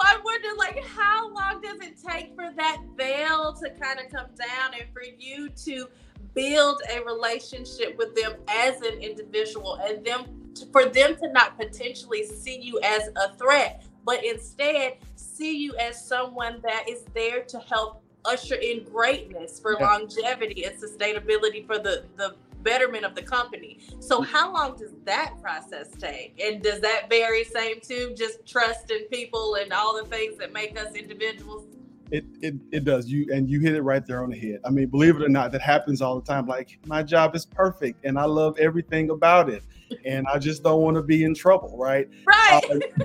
I 0.08 0.18
wonder 0.24 0.48
like 0.56 0.82
how 0.86 1.30
long 1.34 1.60
does 1.60 1.80
it 1.80 1.98
take 2.02 2.34
for 2.34 2.50
that 2.56 2.78
veil 2.96 3.52
to 3.62 3.68
kind 3.78 4.00
of 4.00 4.10
come 4.10 4.28
down 4.36 4.72
and 4.72 4.84
for 4.90 5.02
you 5.02 5.50
to 5.50 5.86
build 6.34 6.80
a 6.90 7.02
relationship 7.02 7.98
with 7.98 8.14
them 8.14 8.32
as 8.48 8.80
an 8.80 9.02
individual 9.02 9.78
and 9.82 10.02
them 10.04 10.24
for 10.72 10.86
them 10.86 11.14
to 11.16 11.30
not 11.32 11.58
potentially 11.58 12.24
see 12.24 12.58
you 12.58 12.80
as 12.82 13.10
a 13.16 13.34
threat 13.34 13.84
but 14.06 14.24
instead 14.24 14.96
see 15.16 15.58
you 15.58 15.76
as 15.76 16.02
someone 16.02 16.58
that 16.62 16.88
is 16.88 17.02
there 17.12 17.42
to 17.42 17.58
help 17.60 18.02
usher 18.24 18.54
in 18.54 18.84
greatness 18.84 19.60
for 19.60 19.76
yeah. 19.78 19.86
longevity 19.86 20.64
and 20.64 20.74
sustainability 20.80 21.66
for 21.66 21.78
the 21.78 22.06
the 22.16 22.34
betterment 22.68 23.04
of 23.04 23.14
the 23.14 23.22
company. 23.22 23.78
So 23.98 24.20
how 24.20 24.52
long 24.52 24.76
does 24.76 24.92
that 25.04 25.40
process 25.40 25.88
take? 25.98 26.38
And 26.44 26.62
does 26.62 26.80
that 26.80 27.08
vary 27.08 27.44
same 27.44 27.80
too? 27.80 28.14
Just 28.16 28.46
trust 28.46 28.90
in 28.90 29.06
people 29.06 29.54
and 29.54 29.72
all 29.72 29.96
the 29.96 30.08
things 30.08 30.36
that 30.38 30.52
make 30.52 30.78
us 30.78 30.94
individuals? 30.94 31.64
It, 32.10 32.24
it 32.40 32.54
it 32.72 32.84
does 32.84 33.06
you 33.06 33.26
and 33.34 33.50
you 33.50 33.60
hit 33.60 33.74
it 33.74 33.82
right 33.82 34.04
there 34.06 34.22
on 34.22 34.30
the 34.30 34.38
head. 34.38 34.60
I 34.64 34.70
mean, 34.70 34.88
believe 34.88 35.16
it 35.16 35.22
or 35.22 35.28
not, 35.28 35.52
that 35.52 35.60
happens 35.60 36.00
all 36.00 36.18
the 36.18 36.26
time. 36.26 36.46
Like 36.46 36.78
my 36.86 37.02
job 37.02 37.34
is 37.34 37.44
perfect 37.44 38.04
and 38.04 38.18
I 38.18 38.24
love 38.24 38.58
everything 38.58 39.10
about 39.10 39.50
it, 39.50 39.62
and 40.06 40.26
I 40.26 40.38
just 40.38 40.62
don't 40.62 40.80
want 40.80 40.96
to 40.96 41.02
be 41.02 41.24
in 41.24 41.34
trouble, 41.34 41.76
right? 41.76 42.08
Right. 42.26 42.64
Uh, 42.70 43.04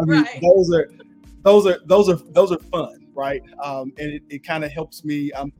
I 0.00 0.04
mean, 0.04 0.22
right. 0.22 0.40
those 0.40 0.72
are 0.72 0.90
those 1.42 1.66
are 1.66 1.80
those 1.86 2.08
are 2.08 2.20
those 2.30 2.52
are 2.52 2.60
fun, 2.70 3.08
right? 3.14 3.42
Um, 3.62 3.92
and 3.98 4.12
it, 4.12 4.22
it 4.28 4.44
kind 4.44 4.64
of 4.64 4.70
helps 4.70 5.04
me. 5.04 5.32
I'm 5.36 5.52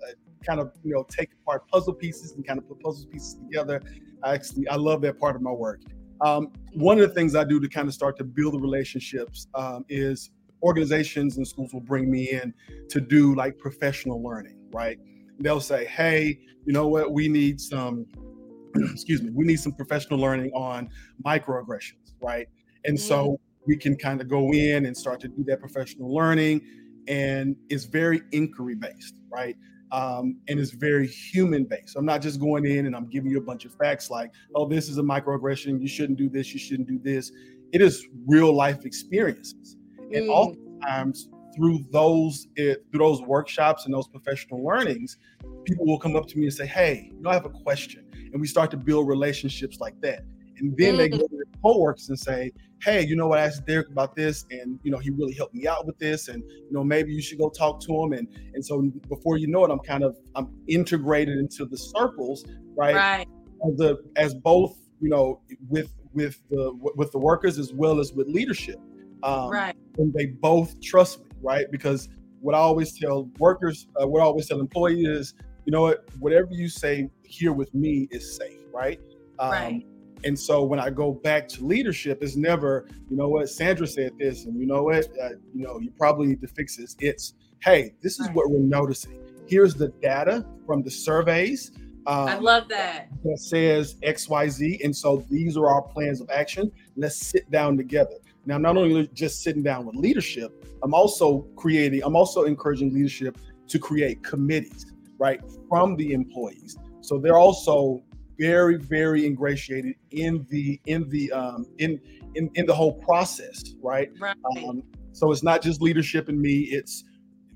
kind 0.44 0.60
of 0.60 0.72
you 0.82 0.94
know 0.94 1.04
take 1.08 1.30
apart 1.42 1.66
puzzle 1.68 1.94
pieces 1.94 2.32
and 2.32 2.46
kind 2.46 2.58
of 2.58 2.66
put 2.66 2.80
puzzle 2.80 3.06
pieces 3.10 3.34
together 3.34 3.80
I 4.22 4.34
actually 4.34 4.68
I 4.68 4.76
love 4.76 5.00
that 5.02 5.18
part 5.18 5.36
of 5.36 5.42
my 5.42 5.50
work. 5.50 5.80
Um, 6.20 6.52
one 6.74 6.98
of 7.00 7.08
the 7.08 7.14
things 7.14 7.34
I 7.34 7.44
do 7.44 7.60
to 7.60 7.68
kind 7.68 7.88
of 7.88 7.94
start 7.94 8.16
to 8.18 8.24
build 8.24 8.54
the 8.54 8.58
relationships 8.58 9.46
um, 9.54 9.84
is 9.88 10.30
organizations 10.62 11.38
and 11.38 11.48
schools 11.48 11.72
will 11.72 11.80
bring 11.80 12.10
me 12.10 12.30
in 12.30 12.52
to 12.90 13.00
do 13.00 13.34
like 13.34 13.56
professional 13.56 14.22
learning, 14.22 14.58
right? 14.72 14.98
They'll 15.38 15.60
say, 15.60 15.86
hey, 15.86 16.38
you 16.66 16.74
know 16.74 16.88
what, 16.88 17.12
we 17.12 17.28
need 17.28 17.58
some, 17.58 18.04
excuse 18.92 19.22
me, 19.22 19.30
we 19.32 19.46
need 19.46 19.58
some 19.60 19.72
professional 19.72 20.20
learning 20.20 20.50
on 20.52 20.90
microaggressions, 21.24 22.12
right? 22.20 22.46
And 22.84 22.98
mm-hmm. 22.98 23.08
so 23.08 23.40
we 23.66 23.76
can 23.76 23.96
kind 23.96 24.20
of 24.20 24.28
go 24.28 24.52
in 24.52 24.84
and 24.84 24.94
start 24.94 25.20
to 25.20 25.28
do 25.28 25.42
that 25.44 25.60
professional 25.60 26.14
learning. 26.14 26.60
And 27.08 27.56
it's 27.70 27.84
very 27.86 28.20
inquiry 28.32 28.74
based, 28.74 29.14
right? 29.32 29.56
Um, 29.92 30.36
and 30.48 30.60
it's 30.60 30.70
very 30.70 31.06
human 31.06 31.64
based. 31.64 31.96
I'm 31.96 32.04
not 32.04 32.22
just 32.22 32.40
going 32.40 32.64
in 32.64 32.86
and 32.86 32.94
I'm 32.94 33.08
giving 33.08 33.30
you 33.30 33.38
a 33.38 33.42
bunch 33.42 33.64
of 33.64 33.74
facts 33.74 34.10
like, 34.10 34.32
oh, 34.54 34.66
this 34.68 34.88
is 34.88 34.98
a 34.98 35.02
microaggression. 35.02 35.80
You 35.80 35.88
shouldn't 35.88 36.18
do 36.18 36.28
this. 36.28 36.52
You 36.52 36.60
shouldn't 36.60 36.88
do 36.88 36.98
this. 36.98 37.32
It 37.72 37.80
is 37.80 38.06
real 38.26 38.54
life 38.54 38.84
experiences. 38.84 39.76
And 40.12 40.28
mm. 40.28 40.28
oftentimes 40.28 41.28
through 41.54 41.84
those 41.90 42.46
it, 42.56 42.62
eh, 42.62 42.74
through 42.90 42.98
those 43.00 43.22
workshops 43.22 43.84
and 43.84 43.94
those 43.94 44.08
professional 44.08 44.64
learnings, 44.64 45.18
people 45.64 45.86
will 45.86 45.98
come 45.98 46.16
up 46.16 46.26
to 46.28 46.38
me 46.38 46.44
and 46.44 46.54
say, 46.54 46.66
"Hey, 46.66 47.10
you 47.12 47.20
know, 47.20 47.30
I 47.30 47.34
have 47.34 47.44
a 47.44 47.50
question," 47.50 48.04
and 48.32 48.40
we 48.40 48.46
start 48.46 48.70
to 48.72 48.76
build 48.76 49.08
relationships 49.08 49.80
like 49.80 50.00
that. 50.00 50.22
And 50.58 50.76
then 50.76 50.94
mm. 50.94 50.98
they 50.98 51.08
go 51.08 51.26
coworkers 51.62 52.08
and 52.08 52.18
say, 52.18 52.52
"Hey, 52.82 53.04
you 53.04 53.16
know 53.16 53.26
what? 53.28 53.38
I 53.38 53.44
asked 53.46 53.66
Derrick 53.66 53.88
about 53.88 54.14
this, 54.14 54.44
and 54.50 54.78
you 54.82 54.90
know, 54.90 54.98
he 54.98 55.10
really 55.10 55.34
helped 55.34 55.54
me 55.54 55.66
out 55.66 55.86
with 55.86 55.98
this, 55.98 56.28
and 56.28 56.42
you 56.42 56.72
know, 56.72 56.84
maybe 56.84 57.12
you 57.12 57.22
should 57.22 57.38
go 57.38 57.50
talk 57.50 57.80
to 57.80 58.02
him." 58.02 58.12
And 58.12 58.28
and 58.54 58.64
so 58.64 58.82
before 59.08 59.36
you 59.38 59.46
know 59.46 59.64
it, 59.64 59.70
I'm 59.70 59.80
kind 59.80 60.04
of 60.04 60.16
I'm 60.34 60.48
integrated 60.68 61.38
into 61.38 61.64
the 61.64 61.76
circles, 61.76 62.44
right? 62.76 62.94
Right. 62.94 63.28
As 63.66 63.76
the 63.76 63.98
as 64.16 64.34
both 64.34 64.76
you 65.00 65.08
know 65.08 65.40
with 65.68 65.92
with 66.12 66.40
the 66.50 66.72
with 66.96 67.12
the 67.12 67.18
workers 67.18 67.58
as 67.58 67.72
well 67.72 68.00
as 68.00 68.12
with 68.12 68.28
leadership. 68.28 68.80
Um, 69.22 69.50
right. 69.50 69.76
And 69.98 70.12
they 70.14 70.26
both 70.26 70.80
trust 70.80 71.20
me, 71.20 71.26
right? 71.42 71.70
Because 71.70 72.08
what 72.40 72.54
I 72.54 72.58
always 72.58 72.98
tell 72.98 73.30
workers, 73.38 73.86
uh, 74.00 74.06
what 74.08 74.20
I 74.20 74.24
always 74.24 74.48
tell 74.48 74.60
employees 74.60 75.06
is, 75.06 75.34
you 75.66 75.72
know 75.72 75.82
what, 75.82 76.04
whatever 76.18 76.48
you 76.52 76.68
say 76.68 77.08
here 77.22 77.52
with 77.52 77.72
me 77.74 78.08
is 78.10 78.36
safe, 78.36 78.58
right? 78.72 78.98
Um, 79.38 79.50
right. 79.50 79.86
And 80.24 80.38
so 80.38 80.62
when 80.62 80.78
I 80.78 80.90
go 80.90 81.12
back 81.12 81.48
to 81.48 81.64
leadership, 81.64 82.22
it's 82.22 82.36
never, 82.36 82.86
you 83.08 83.16
know 83.16 83.28
what, 83.28 83.48
Sandra 83.48 83.86
said 83.86 84.12
this, 84.18 84.44
and 84.44 84.58
you 84.58 84.66
know 84.66 84.82
what, 84.84 85.06
uh, 85.22 85.30
you 85.54 85.64
know, 85.64 85.78
you 85.80 85.90
probably 85.90 86.26
need 86.28 86.40
to 86.42 86.48
fix 86.48 86.76
this. 86.76 86.96
It's, 87.00 87.34
hey, 87.62 87.94
this 88.02 88.20
is 88.20 88.28
what 88.30 88.50
we're 88.50 88.58
noticing. 88.60 89.18
Here's 89.46 89.74
the 89.74 89.88
data 90.02 90.46
from 90.66 90.82
the 90.82 90.90
surveys. 90.90 91.72
Um, 92.06 92.28
I 92.28 92.38
love 92.38 92.68
that. 92.68 93.08
That 93.24 93.38
says 93.38 93.96
X, 94.02 94.28
Y, 94.28 94.48
Z, 94.48 94.80
and 94.84 94.94
so 94.94 95.24
these 95.30 95.56
are 95.56 95.68
our 95.68 95.82
plans 95.82 96.20
of 96.20 96.30
action. 96.30 96.70
Let's 96.96 97.16
sit 97.16 97.50
down 97.50 97.76
together. 97.76 98.14
Now, 98.46 98.56
I'm 98.56 98.62
not 98.62 98.76
only 98.76 99.06
just 99.08 99.42
sitting 99.42 99.62
down 99.62 99.86
with 99.86 99.96
leadership, 99.96 100.64
I'm 100.82 100.94
also 100.94 101.42
creating, 101.56 102.02
I'm 102.04 102.16
also 102.16 102.44
encouraging 102.44 102.94
leadership 102.94 103.36
to 103.68 103.78
create 103.78 104.22
committees, 104.22 104.92
right, 105.18 105.40
from 105.68 105.96
the 105.96 106.12
employees. 106.12 106.76
So 107.02 107.18
they're 107.18 107.38
also 107.38 108.02
very, 108.40 108.76
very 108.76 109.26
ingratiated 109.26 109.94
in 110.10 110.46
the 110.48 110.80
in 110.86 111.08
the 111.10 111.30
um, 111.30 111.66
in 111.78 112.00
in 112.34 112.50
in 112.54 112.66
the 112.66 112.74
whole 112.74 112.94
process, 112.94 113.62
right? 113.82 114.10
Right. 114.18 114.36
Um, 114.56 114.82
so 115.12 115.30
it's 115.30 115.42
not 115.42 115.60
just 115.62 115.82
leadership 115.82 116.28
and 116.28 116.40
me. 116.40 116.60
It's 116.70 117.04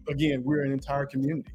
again, 0.09 0.43
we're 0.45 0.63
an 0.63 0.73
entire 0.73 1.07
community. 1.07 1.51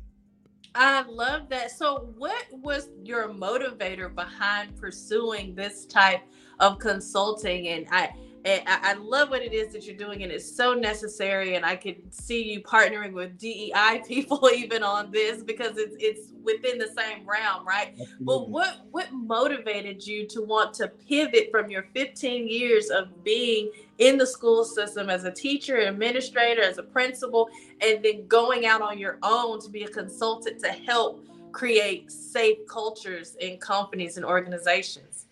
I 0.75 1.03
love 1.03 1.49
that. 1.49 1.71
So, 1.71 2.13
what 2.17 2.45
was 2.51 2.89
your 3.03 3.29
motivator 3.29 4.13
behind 4.13 4.75
pursuing 4.77 5.55
this 5.55 5.85
type 5.85 6.21
of 6.59 6.79
consulting? 6.79 7.67
And 7.67 7.85
I 7.91 8.11
and 8.45 8.61
I, 8.67 8.91
I, 8.91 8.93
love 8.93 9.29
what 9.29 9.41
it 9.41 9.53
is 9.53 9.73
that 9.73 9.85
you're 9.85 9.97
doing, 9.97 10.23
and 10.23 10.31
it's 10.31 10.55
so 10.55 10.73
necessary. 10.73 11.55
And 11.55 11.65
I 11.65 11.75
could 11.75 12.13
see 12.13 12.43
you 12.43 12.61
partnering 12.61 13.11
with 13.11 13.37
DEI 13.37 14.01
people 14.07 14.49
even 14.55 14.81
on 14.81 15.11
this 15.11 15.43
because 15.43 15.77
it's 15.77 15.95
it's 15.99 16.31
within 16.43 16.77
the 16.77 16.87
same 16.87 17.27
realm, 17.27 17.67
right? 17.67 17.89
Absolutely. 17.91 18.25
But 18.25 18.49
what 18.49 18.85
what 18.91 19.11
motivated 19.11 20.05
you 20.05 20.25
to 20.27 20.41
want 20.41 20.73
to 20.75 20.87
pivot 20.87 21.49
from 21.51 21.69
your 21.69 21.87
15 21.93 22.47
years 22.47 22.89
of 22.89 23.23
being 23.23 23.71
in 23.97 24.17
the 24.17 24.25
school 24.25 24.63
system 24.63 25.09
as 25.09 25.25
a 25.25 25.31
teacher, 25.31 25.77
administrator, 25.77 26.63
as 26.63 26.77
a 26.77 26.83
principal, 26.83 27.49
and 27.81 28.03
then 28.03 28.25
going 28.27 28.65
out 28.65 28.81
on 28.81 28.97
your 28.97 29.19
own 29.21 29.59
to 29.61 29.69
be 29.69 29.83
a 29.83 29.89
consultant 29.89 30.59
to 30.61 30.69
help 30.69 31.25
create 31.51 32.11
safe 32.11 32.57
cultures 32.69 33.35
in 33.41 33.57
companies 33.57 34.17
and 34.17 34.25
organizations? 34.25 35.25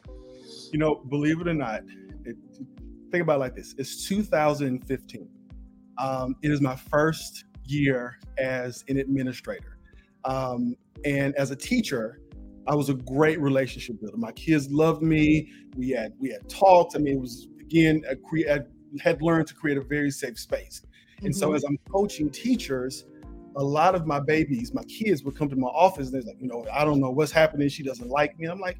You 0.72 0.80
know, 0.80 0.96
believe 0.96 1.40
it 1.40 1.48
or 1.48 1.54
not, 1.54 1.84
it, 2.26 2.36
think 3.12 3.24
about 3.24 3.38
it 3.38 3.40
like 3.40 3.56
this. 3.56 3.76
It's 3.78 4.08
2015 4.08 5.30
um, 5.98 6.36
it 6.42 6.52
is 6.52 6.62
my 6.62 6.76
first 6.76 7.46
year 7.66 8.20
as 8.38 8.84
an 8.88 8.98
administrator. 8.98 9.78
Um, 10.26 10.76
and 11.06 11.36
as 11.36 11.52
a 11.52 11.56
teacher 11.56 12.22
i 12.68 12.76
was 12.76 12.90
a 12.90 12.96
great 12.96 13.40
relationship 13.40 14.02
builder. 14.02 14.18
My 14.18 14.34
kids 14.34 14.70
loved 14.70 15.02
me. 15.02 15.50
We 15.78 15.92
had 15.92 16.12
we 16.20 16.30
had 16.30 16.50
talked. 16.50 16.96
I 16.96 17.00
mean 17.00 17.16
it 17.16 17.22
was 17.22 17.48
again 17.62 18.04
a 18.10 18.16
cre- 18.16 18.50
I 18.52 18.60
had 19.00 19.22
learned 19.22 19.48
to 19.48 19.54
create 19.54 19.78
a 19.78 19.82
very 19.82 20.12
safe 20.12 20.38
space. 20.38 20.82
And 21.20 21.30
mm-hmm. 21.30 21.40
so 21.40 21.54
as 21.54 21.64
i'm 21.64 21.78
coaching 21.90 22.30
teachers 22.30 23.06
a 23.56 23.64
lot 23.64 23.96
of 23.96 24.06
my 24.06 24.20
babies 24.20 24.74
my 24.74 24.84
kids 24.84 25.24
would 25.24 25.36
come 25.36 25.50
to 25.50 25.56
my 25.56 25.70
office 25.70 26.08
and 26.08 26.16
they're 26.16 26.22
like 26.24 26.42
you 26.42 26.48
know 26.48 26.66
i 26.72 26.84
don't 26.84 27.00
know 27.00 27.10
what's 27.10 27.32
happening. 27.32 27.70
She 27.70 27.84
doesn't 27.84 28.10
like 28.10 28.38
me. 28.38 28.46
And 28.46 28.52
i'm 28.52 28.60
like 28.60 28.80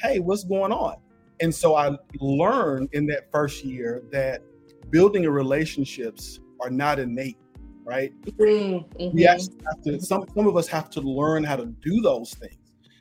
hey 0.00 0.18
what's 0.18 0.44
going 0.44 0.72
on 0.72 0.96
and 1.40 1.54
so 1.54 1.74
I 1.74 1.96
learned 2.20 2.90
in 2.92 3.06
that 3.06 3.30
first 3.30 3.64
year 3.64 4.02
that 4.10 4.42
building 4.90 5.28
relationships 5.28 6.40
are 6.60 6.70
not 6.70 6.98
innate, 6.98 7.38
right? 7.84 8.12
Mm-hmm. 8.24 9.14
We 9.14 9.26
actually 9.26 9.58
have 9.66 9.82
to, 9.84 10.00
some, 10.00 10.24
some 10.34 10.46
of 10.46 10.56
us 10.56 10.68
have 10.68 10.90
to 10.90 11.00
learn 11.00 11.44
how 11.44 11.56
to 11.56 11.66
do 11.66 12.00
those 12.00 12.34
things. 12.34 12.56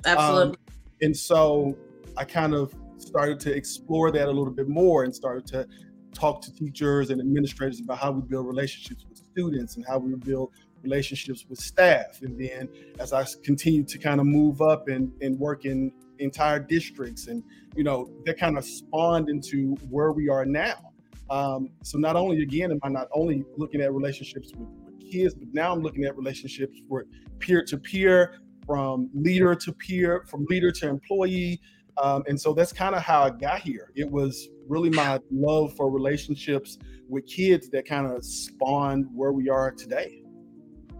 Absolutely. 0.06 0.50
Um, 0.50 0.56
and 1.01 1.15
so 1.15 1.77
I 2.18 2.25
kind 2.25 2.54
of 2.54 2.74
started 2.98 3.39
to 3.42 3.56
explore 3.56 4.12
that 4.12 4.27
a 4.27 4.32
little 4.32 4.51
bit 4.51 4.68
more 4.68 5.04
and 5.04 5.13
started 5.13 5.46
to 5.48 5.68
talk 6.13 6.42
to 6.42 6.54
teachers 6.54 7.10
and 7.10 7.20
administrators 7.20 7.80
about 7.80 7.98
how 8.00 8.12
we 8.12 8.22
build 8.22 8.48
relationships 8.48 9.06
with 9.08 9.18
students 9.18 9.75
and 9.75 9.86
how 9.86 9.98
we 9.98 10.15
build 10.15 10.51
relationships 10.82 11.46
with 11.50 11.60
staff. 11.60 12.22
And 12.22 12.39
then 12.39 12.70
as 13.00 13.12
I 13.12 13.25
continued 13.44 13.88
to 13.89 13.98
kind 13.98 14.20
of 14.20 14.25
move 14.25 14.62
up 14.62 14.88
and, 14.88 15.12
and 15.22 15.38
work 15.39 15.65
in 15.65 15.92
entire 16.19 16.60
districts 16.60 17.27
and 17.27 17.43
you 17.75 17.84
know 17.84 18.10
that 18.25 18.39
kind 18.39 18.57
of 18.57 18.65
spawned 18.65 19.29
into 19.29 19.75
where 19.89 20.12
we 20.12 20.29
are 20.29 20.45
now. 20.45 20.91
Um, 21.29 21.69
so 21.81 21.98
not 21.98 22.15
only 22.15 22.43
again 22.43 22.72
am 22.72 22.79
i 22.84 22.89
not 22.89 23.07
only 23.12 23.43
looking 23.57 23.81
at 23.81 23.91
relationships 23.91 24.51
with, 24.55 24.69
with 24.86 25.12
kids 25.12 25.34
but 25.34 25.48
now 25.53 25.74
i'm 25.74 25.81
looking 25.81 26.03
at 26.03 26.15
relationships 26.15 26.79
for 26.88 27.05
peer 27.39 27.63
to 27.65 27.77
peer 27.79 28.39
from 28.65 29.10
leader 29.13 29.55
to 29.55 29.74
peer 29.74 30.24
from 30.27 30.45
leader 30.50 30.72
to 30.72 30.88
employee. 30.88 31.60
Um, 31.98 32.24
and 32.27 32.39
so 32.39 32.53
that's 32.53 32.74
kind 32.74 32.93
of 32.93 33.01
how 33.01 33.24
i 33.24 33.29
got 33.29 33.62
here. 33.62 33.91
It 33.95 34.10
was 34.10 34.50
really 34.67 34.89
my 34.89 35.19
love 35.31 35.75
for 35.75 35.89
relationships 35.89 36.77
with 37.07 37.25
kids 37.27 37.69
that 37.69 37.88
kind 37.88 38.05
of 38.05 38.24
spawned 38.25 39.05
where 39.13 39.31
we 39.31 39.50
are 39.50 39.72
today. 39.72 40.22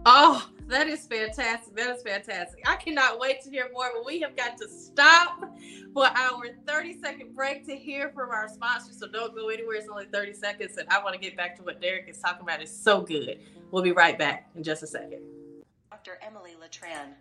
Oh 0.06 0.48
that 0.68 0.88
is 0.88 1.06
fantastic. 1.06 1.74
That 1.76 1.96
is 1.96 2.02
fantastic. 2.02 2.62
I 2.66 2.76
cannot 2.76 3.18
wait 3.18 3.42
to 3.42 3.50
hear 3.50 3.68
more, 3.72 3.90
but 3.94 4.04
we 4.04 4.20
have 4.20 4.36
got 4.36 4.56
to 4.58 4.68
stop 4.68 5.40
for 5.92 6.06
our 6.06 6.48
30 6.66 7.00
second 7.00 7.34
break 7.34 7.66
to 7.66 7.76
hear 7.76 8.10
from 8.10 8.30
our 8.30 8.48
sponsors. 8.48 8.98
So 8.98 9.08
don't 9.08 9.34
go 9.34 9.48
anywhere. 9.48 9.76
It's 9.76 9.88
only 9.88 10.06
30 10.06 10.32
seconds. 10.34 10.76
And 10.76 10.88
I 10.88 11.02
want 11.02 11.14
to 11.14 11.20
get 11.20 11.36
back 11.36 11.56
to 11.56 11.62
what 11.62 11.80
Derrick 11.80 12.08
is 12.08 12.18
talking 12.18 12.42
about. 12.42 12.60
It's 12.60 12.76
so 12.76 13.00
good. 13.00 13.40
We'll 13.70 13.82
be 13.82 13.92
right 13.92 14.18
back 14.18 14.50
in 14.54 14.62
just 14.62 14.82
a 14.82 14.86
second. 14.86 15.22
Dr. 15.90 16.18
Emily 16.20 16.52
Latran, 16.60 17.14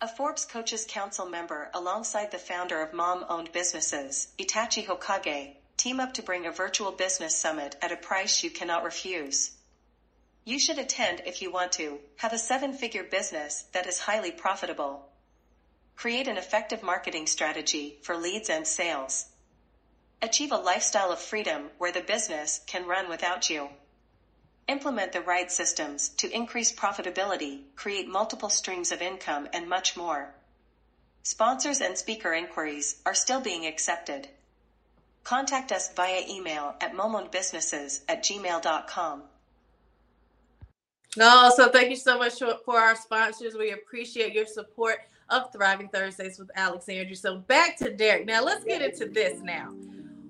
a 0.00 0.08
Forbes 0.08 0.44
Coaches 0.44 0.86
Council 0.88 1.26
member 1.26 1.70
alongside 1.72 2.30
the 2.30 2.38
founder 2.38 2.82
of 2.82 2.92
mom 2.92 3.24
owned 3.28 3.52
businesses, 3.52 4.28
Itachi 4.38 4.84
Hokage, 4.84 5.54
team 5.76 6.00
up 6.00 6.14
to 6.14 6.22
bring 6.22 6.46
a 6.46 6.50
virtual 6.50 6.92
business 6.92 7.34
summit 7.34 7.76
at 7.80 7.92
a 7.92 7.96
price 7.96 8.42
you 8.42 8.50
cannot 8.50 8.84
refuse. 8.84 9.55
You 10.48 10.60
should 10.60 10.78
attend 10.78 11.22
if 11.26 11.42
you 11.42 11.50
want 11.50 11.72
to 11.72 11.98
have 12.18 12.32
a 12.32 12.38
seven 12.38 12.72
figure 12.72 13.02
business 13.02 13.64
that 13.72 13.84
is 13.84 13.98
highly 13.98 14.30
profitable. 14.30 15.08
Create 15.96 16.28
an 16.28 16.36
effective 16.36 16.84
marketing 16.84 17.26
strategy 17.26 17.98
for 18.02 18.16
leads 18.16 18.48
and 18.48 18.64
sales. 18.64 19.26
Achieve 20.22 20.52
a 20.52 20.56
lifestyle 20.56 21.10
of 21.10 21.18
freedom 21.18 21.70
where 21.78 21.90
the 21.90 22.00
business 22.00 22.60
can 22.68 22.86
run 22.86 23.08
without 23.08 23.50
you. 23.50 23.70
Implement 24.68 25.10
the 25.10 25.20
right 25.20 25.50
systems 25.50 26.10
to 26.10 26.32
increase 26.32 26.70
profitability, 26.72 27.62
create 27.74 28.06
multiple 28.06 28.48
streams 28.48 28.92
of 28.92 29.02
income, 29.02 29.48
and 29.52 29.68
much 29.68 29.96
more. 29.96 30.32
Sponsors 31.24 31.80
and 31.80 31.98
speaker 31.98 32.32
inquiries 32.32 33.00
are 33.04 33.14
still 33.14 33.40
being 33.40 33.66
accepted. 33.66 34.28
Contact 35.24 35.72
us 35.72 35.92
via 35.92 36.22
email 36.28 36.76
at 36.80 36.94
momondbusinesses 36.94 38.02
at 38.08 38.22
gmail.com. 38.22 39.24
No, 41.16 41.50
so 41.54 41.70
thank 41.70 41.90
you 41.90 41.96
so 41.96 42.18
much 42.18 42.38
for 42.38 42.76
our 42.76 42.94
sponsors. 42.94 43.54
We 43.54 43.72
appreciate 43.72 44.34
your 44.34 44.46
support 44.46 44.98
of 45.30 45.52
Thriving 45.52 45.88
Thursdays 45.88 46.38
with 46.38 46.50
Alexandria. 46.54 47.16
So 47.16 47.38
back 47.38 47.76
to 47.78 47.92
Derrick. 47.94 48.26
Now 48.26 48.44
let's 48.44 48.64
get 48.64 48.82
into 48.82 49.06
this 49.06 49.40
now. 49.40 49.70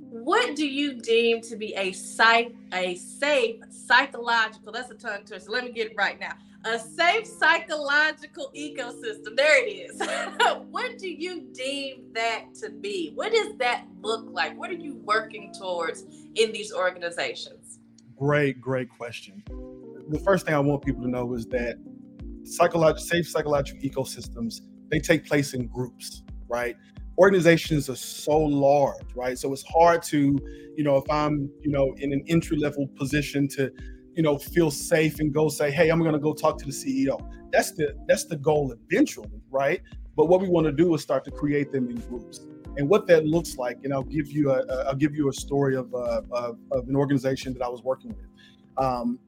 What 0.09 0.57
do 0.57 0.66
you 0.66 0.95
deem 0.95 1.43
to 1.43 1.57
be 1.57 1.75
a 1.75 1.93
psych 1.93 2.55
a 2.73 2.95
safe 2.95 3.62
psychological? 3.71 4.73
That's 4.73 4.90
a 4.90 4.95
tongue 4.95 5.25
twister. 5.26 5.50
Let 5.50 5.64
me 5.64 5.73
get 5.73 5.90
it 5.90 5.97
right 5.97 6.19
now. 6.19 6.33
A 6.64 6.78
safe 6.78 7.26
psychological 7.26 8.50
ecosystem. 8.57 9.37
There 9.37 9.64
it 9.64 9.71
is. 9.71 10.00
what 10.71 10.99
do 10.99 11.09
you 11.09 11.49
deem 11.52 12.12
that 12.12 12.55
to 12.62 12.71
be? 12.71 13.12
What 13.14 13.33
does 13.33 13.57
that 13.59 13.85
look 14.02 14.26
like? 14.31 14.59
What 14.59 14.71
are 14.71 14.75
you 14.75 14.97
working 15.05 15.52
towards 15.52 16.05
in 16.35 16.50
these 16.52 16.73
organizations? 16.73 17.78
Great, 18.16 18.61
great 18.61 18.88
question. 18.88 19.43
The 20.09 20.19
first 20.21 20.47
thing 20.47 20.55
I 20.55 20.61
want 20.61 20.85
people 20.85 21.03
to 21.03 21.09
know 21.09 21.35
is 21.35 21.47
that 21.47 21.77
psychological 22.45 23.03
safe 23.05 23.29
psychological 23.29 23.81
ecosystems 23.81 24.61
they 24.91 25.01
take 25.01 25.27
place 25.27 25.55
in 25.55 25.67
groups, 25.67 26.23
right? 26.49 26.77
Organizations 27.19 27.89
are 27.89 27.97
so 27.97 28.39
large, 28.39 29.15
right? 29.15 29.39
So 29.39 29.53
it's 29.53 29.65
hard 29.65 30.03
to, 30.05 30.39
you 30.77 30.85
know, 30.85 30.97
if 30.97 31.11
I'm, 31.11 31.51
you 31.61 31.71
know, 31.71 31.95
in 31.99 32.13
an 32.13 32.23
entry 32.29 32.59
level 32.59 32.87
position 32.97 33.49
to, 33.49 33.73
you 34.15 34.23
know, 34.23 34.39
feel 34.39 34.71
safe 34.71 35.19
and 35.19 35.33
go 35.33 35.49
say, 35.49 35.71
hey, 35.71 35.89
I'm 35.91 36.01
going 36.01 36.13
to 36.13 36.19
go 36.19 36.35
talk 36.35 36.59
to 36.59 36.67
the 36.67 36.73
CEO. 36.73 37.19
That's 37.53 37.73
the 37.73 37.95
that's 38.07 38.25
the 38.25 38.37
goal 38.37 38.75
eventually, 38.91 39.41
right? 39.51 39.81
But 40.17 40.27
what 40.27 40.41
we 40.41 40.49
want 40.49 40.67
to 40.67 40.73
do 40.73 40.95
is 40.95 41.03
start 41.03 41.25
to 41.25 41.31
create 41.31 41.73
them 41.73 41.91
in 41.91 41.97
groups. 41.97 42.47
And 42.77 42.89
what 42.89 43.07
that 43.07 43.25
looks 43.25 43.57
like, 43.57 43.79
and 43.85 43.93
I'll 43.93 44.03
give 44.03 44.31
you 44.31 44.51
a, 44.51 44.85
I'll 44.87 44.95
give 44.95 45.15
you 45.15 45.29
a 45.29 45.33
story 45.33 45.77
of, 45.77 45.95
uh, 45.95 46.23
of, 46.31 46.59
of 46.71 46.89
an 46.89 46.97
organization 46.97 47.55
that 47.55 47.63
I 47.63 47.69
was 47.69 47.83
working 47.83 48.11
with. 48.11 48.27
Um, 48.77 49.19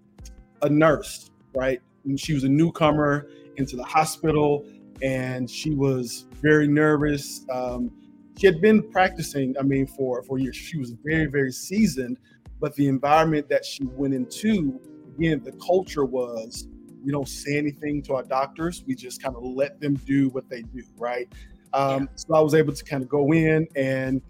a 0.62 0.68
nurse, 0.68 1.30
right? 1.54 1.80
And 2.04 2.18
she 2.18 2.34
was 2.34 2.44
a 2.44 2.48
newcomer 2.48 3.28
into 3.56 3.76
the 3.76 3.84
hospital 3.84 4.64
and 5.02 5.48
she 5.50 5.70
was 5.70 6.26
very 6.42 6.66
nervous. 6.66 7.44
Um, 7.50 7.90
she 8.36 8.46
had 8.46 8.60
been 8.60 8.88
practicing, 8.90 9.56
I 9.58 9.62
mean, 9.62 9.86
for 9.86 10.22
for 10.22 10.38
years. 10.38 10.56
She 10.56 10.78
was 10.78 10.94
very, 11.04 11.26
very 11.26 11.52
seasoned, 11.52 12.18
but 12.60 12.74
the 12.76 12.88
environment 12.88 13.48
that 13.48 13.64
she 13.64 13.84
went 13.84 14.14
into, 14.14 14.80
again, 15.16 15.42
the 15.44 15.52
culture 15.52 16.04
was 16.04 16.68
we 17.04 17.12
don't 17.12 17.28
say 17.28 17.56
anything 17.56 18.02
to 18.02 18.14
our 18.14 18.22
doctors. 18.22 18.84
We 18.86 18.94
just 18.94 19.22
kind 19.22 19.36
of 19.36 19.42
let 19.42 19.80
them 19.80 19.94
do 19.94 20.28
what 20.30 20.48
they 20.48 20.62
do, 20.62 20.82
right? 20.96 21.32
Um, 21.72 22.02
yeah. 22.02 22.06
So 22.16 22.34
I 22.34 22.40
was 22.40 22.54
able 22.54 22.72
to 22.72 22.84
kind 22.84 23.02
of 23.02 23.08
go 23.08 23.32
in, 23.32 23.66
and 23.74 24.22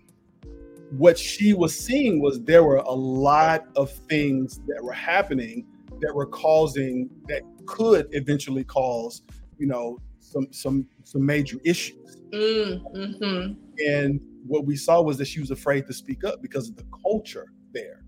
what 0.90 1.18
she 1.18 1.52
was 1.52 1.78
seeing 1.78 2.20
was 2.20 2.40
there 2.42 2.64
were 2.64 2.76
a 2.76 2.92
lot 2.92 3.66
of 3.76 3.90
things 3.90 4.60
that 4.66 4.82
were 4.82 4.92
happening 4.92 5.66
that 6.00 6.14
were 6.14 6.26
causing 6.26 7.08
that 7.28 7.42
could 7.66 8.08
eventually 8.12 8.64
cause, 8.64 9.22
you 9.58 9.66
know, 9.66 9.98
some 10.18 10.48
some 10.52 10.86
some 11.04 11.24
major 11.24 11.58
issues. 11.64 12.20
Mm, 12.32 12.80
hmm 13.14 13.52
And 13.86 14.20
what 14.46 14.64
we 14.64 14.76
saw 14.76 15.00
was 15.00 15.18
that 15.18 15.26
she 15.26 15.40
was 15.40 15.50
afraid 15.50 15.86
to 15.86 15.92
speak 15.92 16.24
up 16.24 16.42
because 16.42 16.68
of 16.68 16.76
the 16.76 16.84
culture 17.02 17.46
there. 17.72 18.04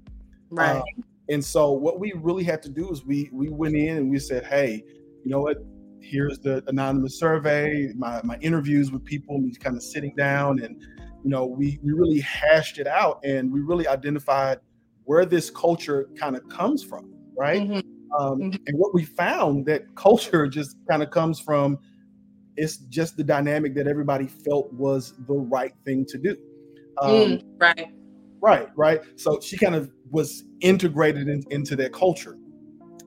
Right. 0.50 0.76
Um, 0.76 0.82
and 1.28 1.44
so 1.44 1.72
what 1.72 2.00
we 2.00 2.12
really 2.16 2.42
had 2.44 2.62
to 2.62 2.68
do 2.68 2.90
is 2.90 3.04
we 3.04 3.30
we 3.32 3.48
went 3.48 3.76
in 3.76 3.96
and 3.96 4.10
we 4.10 4.18
said, 4.18 4.44
hey, 4.44 4.82
you 5.24 5.30
know 5.30 5.40
what? 5.40 5.58
Here's 6.00 6.38
the 6.38 6.64
anonymous 6.66 7.18
survey, 7.18 7.92
my 7.96 8.20
my 8.24 8.36
interviews 8.38 8.90
with 8.90 9.04
people, 9.04 9.38
me 9.38 9.54
kind 9.54 9.76
of 9.76 9.82
sitting 9.82 10.14
down 10.16 10.60
and 10.60 10.80
you 11.22 11.30
know, 11.30 11.46
we 11.46 11.78
we 11.82 11.92
really 11.92 12.20
hashed 12.20 12.78
it 12.78 12.86
out 12.86 13.20
and 13.24 13.52
we 13.52 13.60
really 13.60 13.86
identified 13.86 14.58
where 15.04 15.24
this 15.24 15.50
culture 15.50 16.08
kind 16.18 16.36
of 16.36 16.48
comes 16.48 16.82
from, 16.82 17.12
right? 17.36 17.62
Mm-hmm. 17.62 18.20
Um, 18.20 18.40
mm-hmm. 18.40 18.56
And 18.66 18.78
what 18.78 18.94
we 18.94 19.04
found 19.04 19.66
that 19.66 19.94
culture 19.94 20.46
just 20.46 20.76
kind 20.88 21.02
of 21.02 21.10
comes 21.10 21.40
from 21.40 21.78
it's 22.56 22.76
just 22.76 23.16
the 23.16 23.24
dynamic 23.24 23.74
that 23.74 23.86
everybody 23.86 24.26
felt 24.26 24.72
was 24.72 25.14
the 25.26 25.34
right 25.34 25.72
thing 25.84 26.04
to 26.06 26.18
do. 26.18 26.36
Um, 27.00 27.10
mm, 27.10 27.44
right. 27.58 27.92
Right, 28.42 28.68
right. 28.76 29.00
So 29.16 29.38
she 29.40 29.56
kind 29.56 29.74
of 29.74 29.90
was 30.10 30.44
integrated 30.60 31.28
in, 31.28 31.42
into 31.50 31.76
their 31.76 31.90
culture. 31.90 32.36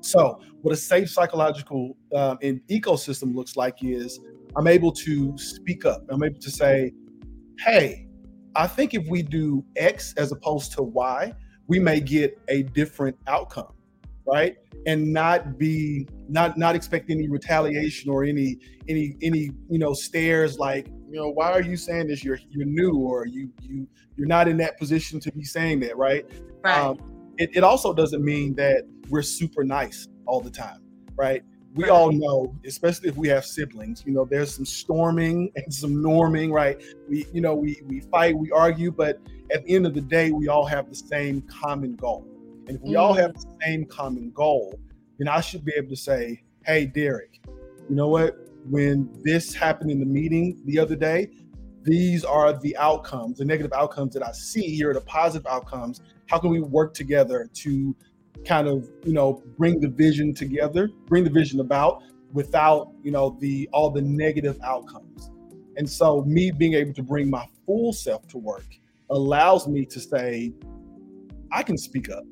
So, 0.01 0.39
what 0.62 0.73
a 0.73 0.77
safe 0.77 1.09
psychological 1.09 1.97
um, 2.15 2.38
ecosystem 2.69 3.36
looks 3.36 3.55
like 3.55 3.83
is 3.83 4.19
I'm 4.55 4.67
able 4.67 4.91
to 4.91 5.38
speak 5.38 5.86
up. 5.86 6.03
I'm 6.09 6.23
able 6.23 6.39
to 6.39 6.51
say, 6.51 6.91
hey, 7.59 8.07
I 8.55 8.67
think 8.67 8.93
if 8.93 9.07
we 9.07 9.23
do 9.23 9.63
X 9.75 10.13
as 10.17 10.31
opposed 10.31 10.73
to 10.73 10.83
Y, 10.83 11.33
we 11.67 11.79
may 11.79 11.99
get 11.99 12.38
a 12.49 12.63
different 12.63 13.17
outcome 13.27 13.73
right? 14.25 14.55
And 14.86 15.13
not 15.13 15.57
be 15.57 16.07
not 16.27 16.57
not 16.57 16.75
expect 16.75 17.09
any 17.09 17.29
retaliation 17.29 18.09
or 18.09 18.23
any 18.23 18.57
any 18.88 19.15
any 19.21 19.51
you 19.69 19.79
know 19.79 19.93
stares 19.93 20.59
like 20.59 20.88
you 21.09 21.19
know 21.19 21.29
why 21.29 21.51
are 21.51 21.62
you 21.62 21.77
saying 21.77 22.07
this? 22.07 22.23
You're 22.23 22.39
you're 22.49 22.65
new 22.65 22.97
or 22.97 23.25
you 23.25 23.49
you 23.62 23.88
you're 24.17 24.27
not 24.27 24.47
in 24.47 24.57
that 24.57 24.77
position 24.77 25.19
to 25.21 25.31
be 25.31 25.43
saying 25.43 25.79
that, 25.81 25.97
right? 25.97 26.25
Right. 26.63 26.77
Um, 26.77 26.97
it, 27.38 27.49
it 27.55 27.63
also 27.63 27.93
doesn't 27.93 28.23
mean 28.23 28.53
that 28.55 28.83
we're 29.09 29.23
super 29.23 29.63
nice 29.63 30.07
all 30.25 30.39
the 30.39 30.51
time, 30.51 30.81
right? 31.15 31.43
we 31.75 31.89
all 31.89 32.12
know, 32.12 32.55
especially 32.65 33.09
if 33.09 33.17
we 33.17 33.27
have 33.27 33.45
siblings, 33.45 34.03
you 34.05 34.13
know, 34.13 34.25
there's 34.25 34.53
some 34.53 34.65
storming 34.65 35.51
and 35.55 35.73
some 35.73 35.95
norming, 35.95 36.51
right? 36.51 36.81
We, 37.09 37.25
you 37.33 37.41
know, 37.41 37.55
we 37.55 37.81
we 37.86 38.01
fight, 38.01 38.38
we 38.38 38.51
argue, 38.51 38.91
but 38.91 39.19
at 39.51 39.65
the 39.65 39.75
end 39.75 39.86
of 39.86 39.93
the 39.93 40.01
day, 40.01 40.31
we 40.31 40.47
all 40.47 40.65
have 40.65 40.89
the 40.89 40.95
same 40.95 41.41
common 41.41 41.95
goal. 41.95 42.27
And 42.67 42.78
if 42.78 42.82
we 42.82 42.93
mm. 42.93 42.99
all 42.99 43.13
have 43.13 43.34
the 43.34 43.45
same 43.63 43.86
common 43.86 44.32
goal, 44.32 44.80
then 45.17 45.28
I 45.28 45.41
should 45.41 45.65
be 45.65 45.73
able 45.76 45.89
to 45.89 45.95
say, 45.95 46.43
hey, 46.65 46.86
Derrick, 46.86 47.41
you 47.89 47.95
know 47.95 48.08
what? 48.08 48.38
When 48.65 49.10
this 49.23 49.54
happened 49.54 49.91
in 49.91 49.99
the 49.99 50.06
meeting 50.06 50.62
the 50.65 50.80
other 50.80 50.95
day, 50.95 51.30
these 51.84 52.23
are 52.23 52.54
the 52.54 52.76
outcomes, 52.78 53.39
the 53.39 53.45
negative 53.45 53.73
outcomes 53.73 54.13
that 54.13 54.26
I 54.26 54.32
see. 54.32 54.76
Here 54.76 54.91
are 54.91 54.93
the 54.93 55.02
positive 55.02 55.45
outcomes. 55.47 56.02
How 56.30 56.39
can 56.39 56.49
we 56.49 56.62
work 56.62 56.93
together 56.93 57.49
to 57.54 57.95
kind 58.45 58.67
of, 58.67 58.89
you 59.06 59.13
know, 59.13 59.43
bring 59.58 59.80
the 59.80 59.89
vision 59.89 60.34
together, 60.34 60.89
bring 61.06 61.26
the 61.26 61.30
vision 61.30 61.60
about 61.60 62.04
without, 62.32 62.91
you 63.04 63.12
know, 63.12 63.38
the 63.39 63.69
all 63.73 63.89
the 63.89 64.02
negative 64.02 64.58
outcomes. 64.63 65.30
And 65.76 65.89
so 65.89 66.23
me 66.23 66.52
being 66.52 66.73
able 66.73 66.93
to 66.93 67.04
bring 67.04 67.30
my 67.30 67.45
full 67.65 67.93
self 67.93 68.28
to 68.30 68.38
work 68.38 68.65
allows 69.10 69.67
me 69.67 69.86
to 69.86 69.99
say, 69.99 70.54
I 71.52 71.63
can 71.63 71.78
speak 71.78 72.10
up. 72.10 72.23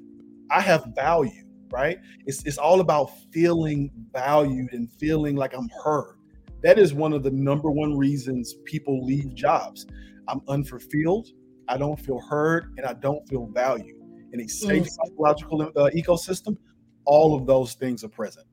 I 0.52 0.60
have 0.62 0.86
value, 0.94 1.46
right? 1.72 1.98
It's 2.26 2.44
it's 2.46 2.58
all 2.58 2.82
about 2.82 3.12
feeling 3.32 3.90
valued 4.12 4.74
and 4.74 4.92
feeling 5.00 5.36
like 5.36 5.54
I'm 5.56 5.70
heard. 5.84 6.18
That 6.62 6.78
is 6.78 6.94
one 6.94 7.14
of 7.14 7.24
the 7.24 7.32
number 7.32 7.72
one 7.72 7.98
reasons 7.98 8.56
people 8.66 9.04
leave 9.04 9.34
jobs. 9.34 9.88
I'm 10.28 10.42
unfulfilled, 10.48 11.30
I 11.68 11.78
don't 11.78 12.00
feel 12.00 12.20
heard, 12.20 12.74
and 12.78 12.86
I 12.86 12.94
don't 12.94 13.28
feel 13.28 13.48
valued. 13.48 13.98
In 14.34 14.42
a 14.42 14.48
safe 14.48 14.84
mm. 14.84 14.90
psychological 14.90 15.62
uh, 15.62 15.90
ecosystem, 15.96 16.58
all 17.06 17.36
of 17.36 17.46
those 17.46 17.74
things 17.74 18.04
are 18.04 18.10
present. 18.10 18.46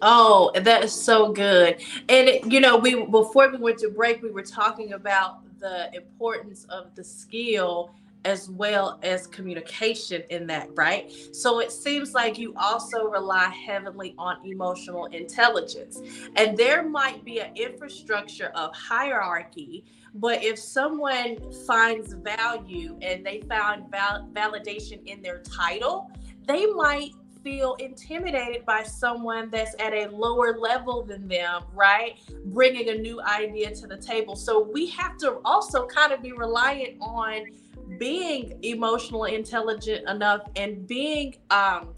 Oh, 0.00 0.52
that 0.54 0.84
is 0.84 0.92
so 0.92 1.32
good. 1.32 1.82
And 2.08 2.52
you 2.52 2.60
know, 2.60 2.76
we 2.76 3.04
before 3.06 3.50
we 3.50 3.58
went 3.58 3.78
to 3.78 3.88
break, 3.88 4.22
we 4.22 4.30
were 4.30 4.42
talking 4.42 4.92
about 4.92 5.40
the 5.58 5.94
importance 5.94 6.64
of 6.68 6.94
the 6.94 7.04
skill 7.04 7.94
as 8.24 8.48
well 8.48 8.98
as 9.02 9.26
communication 9.26 10.22
in 10.30 10.46
that, 10.46 10.68
right? 10.74 11.12
So 11.32 11.60
it 11.60 11.72
seems 11.72 12.14
like 12.14 12.38
you 12.38 12.54
also 12.56 13.04
rely 13.04 13.48
heavily 13.48 14.14
on 14.18 14.36
emotional 14.44 15.06
intelligence. 15.06 16.00
And 16.36 16.56
there 16.56 16.88
might 16.88 17.24
be 17.24 17.40
an 17.40 17.50
infrastructure 17.56 18.52
of 18.54 18.74
hierarchy, 18.74 19.84
but 20.14 20.42
if 20.42 20.58
someone 20.58 21.38
finds 21.66 22.12
value 22.14 22.98
and 23.02 23.24
they 23.24 23.40
found 23.48 23.90
val- 23.90 24.28
validation 24.32 25.04
in 25.06 25.22
their 25.22 25.38
title, 25.38 26.10
they 26.46 26.66
might 26.66 27.12
feel 27.42 27.74
intimidated 27.74 28.64
by 28.64 28.82
someone 28.82 29.50
that's 29.50 29.74
at 29.80 29.92
a 29.92 30.06
lower 30.08 30.56
level 30.58 31.02
than 31.02 31.26
them, 31.26 31.62
right? 31.74 32.20
Bringing 32.46 32.90
a 32.90 32.94
new 32.94 33.20
idea 33.22 33.74
to 33.74 33.86
the 33.86 33.96
table. 33.96 34.36
So 34.36 34.68
we 34.72 34.86
have 34.90 35.16
to 35.18 35.40
also 35.44 35.86
kind 35.86 36.12
of 36.12 36.22
be 36.22 36.32
reliant 36.32 36.96
on 37.00 37.46
being 37.98 38.58
emotionally 38.62 39.34
intelligent 39.34 40.08
enough 40.08 40.42
and 40.56 40.86
being 40.86 41.36
um, 41.50 41.94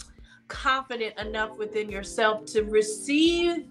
confident 0.49 1.19
enough 1.19 1.57
within 1.57 1.89
yourself 1.89 2.45
to 2.47 2.63
receive 2.63 3.67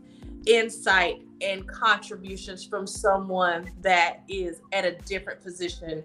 insight 0.45 1.21
and 1.41 1.67
contributions 1.67 2.63
from 2.63 2.87
someone 2.87 3.69
that 3.81 4.21
is 4.27 4.61
at 4.71 4.85
a 4.85 4.93
different 5.05 5.41
position 5.41 6.03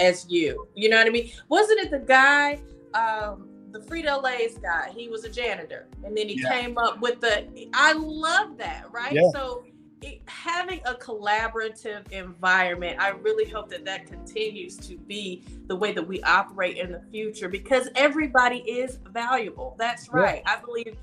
as 0.00 0.26
you. 0.28 0.66
You 0.74 0.88
know 0.88 0.98
what 0.98 1.06
I 1.06 1.10
mean? 1.10 1.30
Wasn't 1.48 1.78
it 1.80 1.90
the 1.90 1.98
guy, 1.98 2.60
um, 2.94 3.48
the 3.70 3.80
Frito 3.80 4.22
Lay's 4.22 4.58
guy? 4.58 4.92
He 4.94 5.08
was 5.08 5.24
a 5.24 5.30
janitor, 5.30 5.86
and 6.04 6.16
then 6.16 6.28
he 6.28 6.40
yeah. 6.40 6.60
came 6.60 6.78
up 6.78 7.00
with 7.00 7.20
the. 7.20 7.68
I 7.74 7.92
love 7.92 8.56
that, 8.58 8.86
right? 8.90 9.12
Yeah. 9.12 9.30
So 9.32 9.64
having 10.26 10.80
a 10.84 10.94
collaborative 10.94 12.10
environment, 12.12 12.98
I 13.00 13.10
really 13.10 13.48
hope 13.50 13.68
that 13.70 13.84
that 13.84 14.06
continues 14.06 14.76
to 14.78 14.96
be 14.96 15.44
the 15.66 15.76
way 15.76 15.92
that 15.92 16.06
we 16.06 16.22
operate 16.22 16.76
in 16.76 16.92
the 16.92 17.02
future 17.10 17.48
because 17.48 17.88
everybody 17.94 18.58
is 18.58 18.98
valuable. 19.10 19.76
That's 19.78 20.08
right. 20.08 20.42
Yeah. 20.46 20.54
I 20.54 20.60
believe 20.60 20.96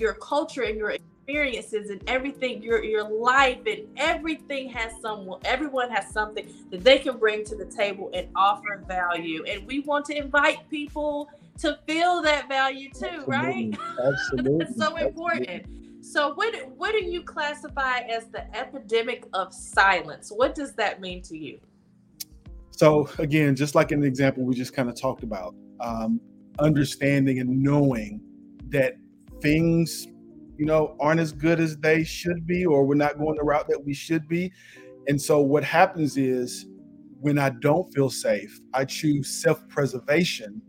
your 0.00 0.14
culture 0.14 0.62
and 0.62 0.76
your 0.76 0.90
experiences 0.90 1.90
and 1.90 2.02
everything, 2.06 2.62
your 2.62 2.84
your 2.84 3.08
life 3.08 3.60
and 3.66 3.86
everything 3.96 4.68
has 4.70 4.92
someone, 5.00 5.40
everyone 5.44 5.90
has 5.90 6.12
something 6.12 6.46
that 6.70 6.82
they 6.84 6.98
can 6.98 7.16
bring 7.18 7.44
to 7.44 7.56
the 7.56 7.66
table 7.66 8.10
and 8.12 8.28
offer 8.34 8.82
value. 8.86 9.44
And 9.44 9.66
we 9.66 9.80
want 9.80 10.04
to 10.06 10.16
invite 10.16 10.68
people 10.68 11.28
to 11.58 11.78
feel 11.86 12.22
that 12.22 12.48
value 12.48 12.90
too, 12.90 13.06
Absolutely. 13.06 13.32
right? 13.32 13.78
Absolutely. 14.04 14.66
it's 14.66 14.76
so 14.76 14.96
important. 14.96 15.81
So 16.02 16.34
what 16.34 16.52
what 16.76 16.92
do 16.92 17.04
you 17.04 17.22
classify 17.22 17.98
as 18.00 18.26
the 18.26 18.44
epidemic 18.56 19.24
of 19.32 19.54
silence? 19.54 20.32
What 20.34 20.54
does 20.54 20.74
that 20.74 21.00
mean 21.00 21.22
to 21.22 21.38
you? 21.38 21.60
So 22.72 23.08
again, 23.18 23.54
just 23.54 23.76
like 23.76 23.92
in 23.92 24.00
the 24.00 24.06
example 24.08 24.44
we 24.44 24.54
just 24.56 24.74
kind 24.74 24.88
of 24.88 25.00
talked 25.00 25.22
about, 25.22 25.54
um, 25.80 26.20
understanding 26.58 27.38
and 27.38 27.62
knowing 27.62 28.20
that 28.70 28.94
things, 29.40 30.08
you 30.58 30.66
know, 30.66 30.96
aren't 31.00 31.20
as 31.20 31.32
good 31.32 31.60
as 31.60 31.76
they 31.76 32.02
should 32.02 32.48
be, 32.48 32.66
or 32.66 32.84
we're 32.84 32.96
not 32.96 33.16
going 33.18 33.36
the 33.36 33.44
route 33.44 33.68
that 33.68 33.82
we 33.82 33.94
should 33.94 34.26
be. 34.26 34.52
And 35.06 35.20
so 35.20 35.40
what 35.40 35.62
happens 35.62 36.16
is 36.16 36.66
when 37.20 37.38
I 37.38 37.50
don't 37.50 37.88
feel 37.94 38.10
safe, 38.10 38.60
I 38.74 38.84
choose 38.84 39.28
self-preservation 39.40 40.60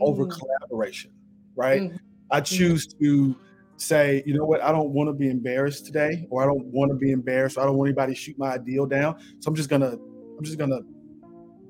over 0.00 0.24
Mm. 0.24 0.38
collaboration, 0.38 1.10
right? 1.56 1.82
Mhm. 1.82 1.98
I 2.30 2.40
choose 2.40 2.86
to 3.00 3.34
say, 3.80 4.22
you 4.26 4.34
know 4.34 4.44
what, 4.44 4.62
I 4.62 4.72
don't 4.72 4.90
want 4.90 5.08
to 5.08 5.12
be 5.12 5.30
embarrassed 5.30 5.86
today, 5.86 6.26
or 6.30 6.42
I 6.42 6.46
don't 6.46 6.64
want 6.66 6.90
to 6.90 6.96
be 6.96 7.12
embarrassed. 7.12 7.56
Or 7.56 7.62
I 7.62 7.64
don't 7.66 7.76
want 7.76 7.88
anybody 7.88 8.14
to 8.14 8.20
shoot 8.20 8.38
my 8.38 8.52
ideal 8.52 8.86
down. 8.86 9.16
So 9.40 9.48
I'm 9.48 9.54
just 9.54 9.68
gonna, 9.68 9.92
I'm 9.92 10.44
just 10.44 10.58
gonna 10.58 10.80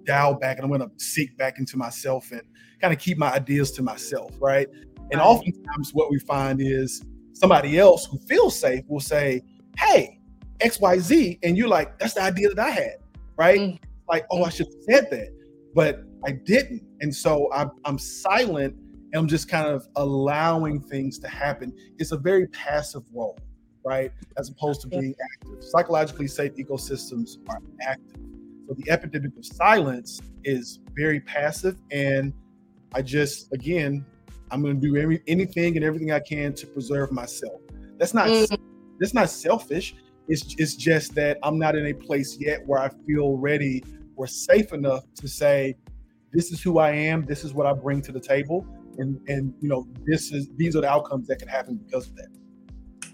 dial 0.05 0.35
back 0.35 0.57
and 0.59 0.65
I'm 0.65 0.71
gonna 0.71 0.91
seek 0.97 1.37
back 1.37 1.59
into 1.59 1.77
myself 1.77 2.31
and 2.33 2.43
kind 2.81 2.93
of 2.93 2.99
keep 2.99 3.19
my 3.19 3.33
ideas 3.33 3.71
to 3.73 3.83
myself, 3.83 4.33
right? 4.41 4.69
And 5.11 5.21
oftentimes 5.21 5.93
what 5.93 6.11
we 6.11 6.19
find 6.21 6.61
is 6.61 7.05
somebody 7.33 7.79
else 7.79 8.07
who 8.07 8.19
feels 8.19 8.59
safe 8.59 8.85
will 8.89 9.01
say, 9.01 9.43
Hey, 9.77 10.19
XYZ, 10.61 11.39
and 11.43 11.57
you're 11.57 11.69
like, 11.69 11.99
that's 11.99 12.15
the 12.15 12.23
idea 12.23 12.49
that 12.49 12.59
I 12.59 12.71
had, 12.71 12.97
right? 13.37 13.61
Mm. 13.61 13.79
Like, 14.09 14.27
oh, 14.31 14.45
I 14.45 14.49
should 14.49 14.67
have 14.67 14.83
said 14.89 15.11
that, 15.11 15.29
but 15.75 16.03
I 16.27 16.33
didn't. 16.33 16.83
And 17.01 17.15
so 17.15 17.49
I'm, 17.53 17.71
I'm 17.85 17.99
silent 17.99 18.75
and 19.13 19.21
I'm 19.21 19.29
just 19.29 19.49
kind 19.49 19.67
of 19.67 19.89
allowing 19.97 20.81
things 20.81 21.19
to 21.21 21.29
happen. 21.29 21.73
It's 21.99 22.13
a 22.13 22.17
very 22.17 22.47
passive 22.49 23.03
role, 23.13 23.39
right? 23.85 24.13
As 24.37 24.51
opposed 24.51 24.83
to 24.83 24.89
being 24.89 25.15
active. 25.35 25.65
Psychologically 25.65 26.29
safe 26.29 26.55
ecosystems 26.57 27.37
are 27.49 27.61
active. 27.81 28.21
So 28.67 28.75
the 28.75 28.91
epidemic 28.91 29.37
of 29.37 29.47
silence 29.47 30.21
is 30.45 30.81
very 30.95 31.21
passive. 31.21 31.79
And 31.91 32.35
I 32.95 33.01
just, 33.01 33.51
again, 33.53 34.05
I'm 34.51 34.63
going 34.63 34.81
to 34.81 34.87
do 34.87 34.97
every, 34.97 35.23
anything 35.27 35.77
and 35.77 35.85
everything 35.85 36.13
I 36.13 36.21
can 36.21 36.55
to 36.55 36.67
preserve 36.67 37.11
myself. 37.13 37.61
That's 37.99 38.15
not 38.15 38.29
Mm. 38.29 38.59
that's 39.01 39.15
not 39.15 39.31
selfish. 39.31 39.95
It's 40.29 40.55
it's 40.59 40.75
just 40.75 41.15
that 41.15 41.39
I'm 41.43 41.59
not 41.59 41.77
in 41.77 41.87
a 41.87 41.95
place 41.95 42.37
yet 42.39 42.67
where 42.67 42.81
I 42.81 42.91
feel 43.07 43.37
ready 43.37 43.83
or 44.17 44.27
safe 44.27 44.73
enough 44.73 45.05
to 45.15 45.29
say, 45.29 45.77
this 46.33 46.53
is 46.53 46.61
who 46.63 46.79
I 46.79 46.91
am, 46.91 47.25
this 47.25 47.45
is 47.45 47.55
what 47.55 47.67
I 47.67 47.73
bring 47.73 48.03
to 48.03 48.13
the 48.13 48.21
table, 48.21 48.67
and 48.99 49.21
and 49.29 49.55
you 49.61 49.69
know 49.69 49.87
this 50.05 50.33
is 50.33 50.49
these 50.57 50.77
are 50.77 50.81
the 50.81 50.89
outcomes 50.89 51.27
that 51.29 51.39
can 51.39 51.49
happen 51.49 51.77
because 51.77 52.09
of 52.09 52.17
that. 52.17 52.29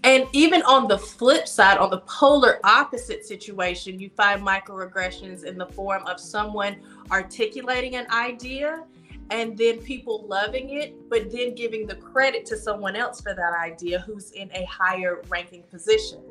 And 0.03 0.27
even 0.33 0.61
on 0.63 0.87
the 0.87 0.99
flip 0.99 1.47
side, 1.47 1.79
on 1.79 1.89
the 1.89 2.01
polar 2.01 2.59
opposite 2.63 3.25
situation, 3.25 3.99
you 3.99 4.11
find 4.15 4.39
microaggressions 4.39 5.45
in 5.45 5.57
the 5.57 5.65
form 5.65 6.05
of 6.05 6.19
someone 6.19 6.75
articulating 7.09 7.95
an 7.95 8.05
idea 8.11 8.83
and 9.31 9.57
then 9.57 9.79
people 9.79 10.27
loving 10.27 10.69
it, 10.69 11.09
but 11.09 11.31
then 11.31 11.55
giving 11.55 11.87
the 11.87 11.95
credit 11.95 12.45
to 12.45 12.57
someone 12.57 12.95
else 12.95 13.19
for 13.19 13.33
that 13.33 13.53
idea 13.53 13.99
who's 14.01 14.29
in 14.33 14.51
a 14.53 14.63
higher 14.65 15.23
ranking 15.27 15.63
position. 15.63 16.21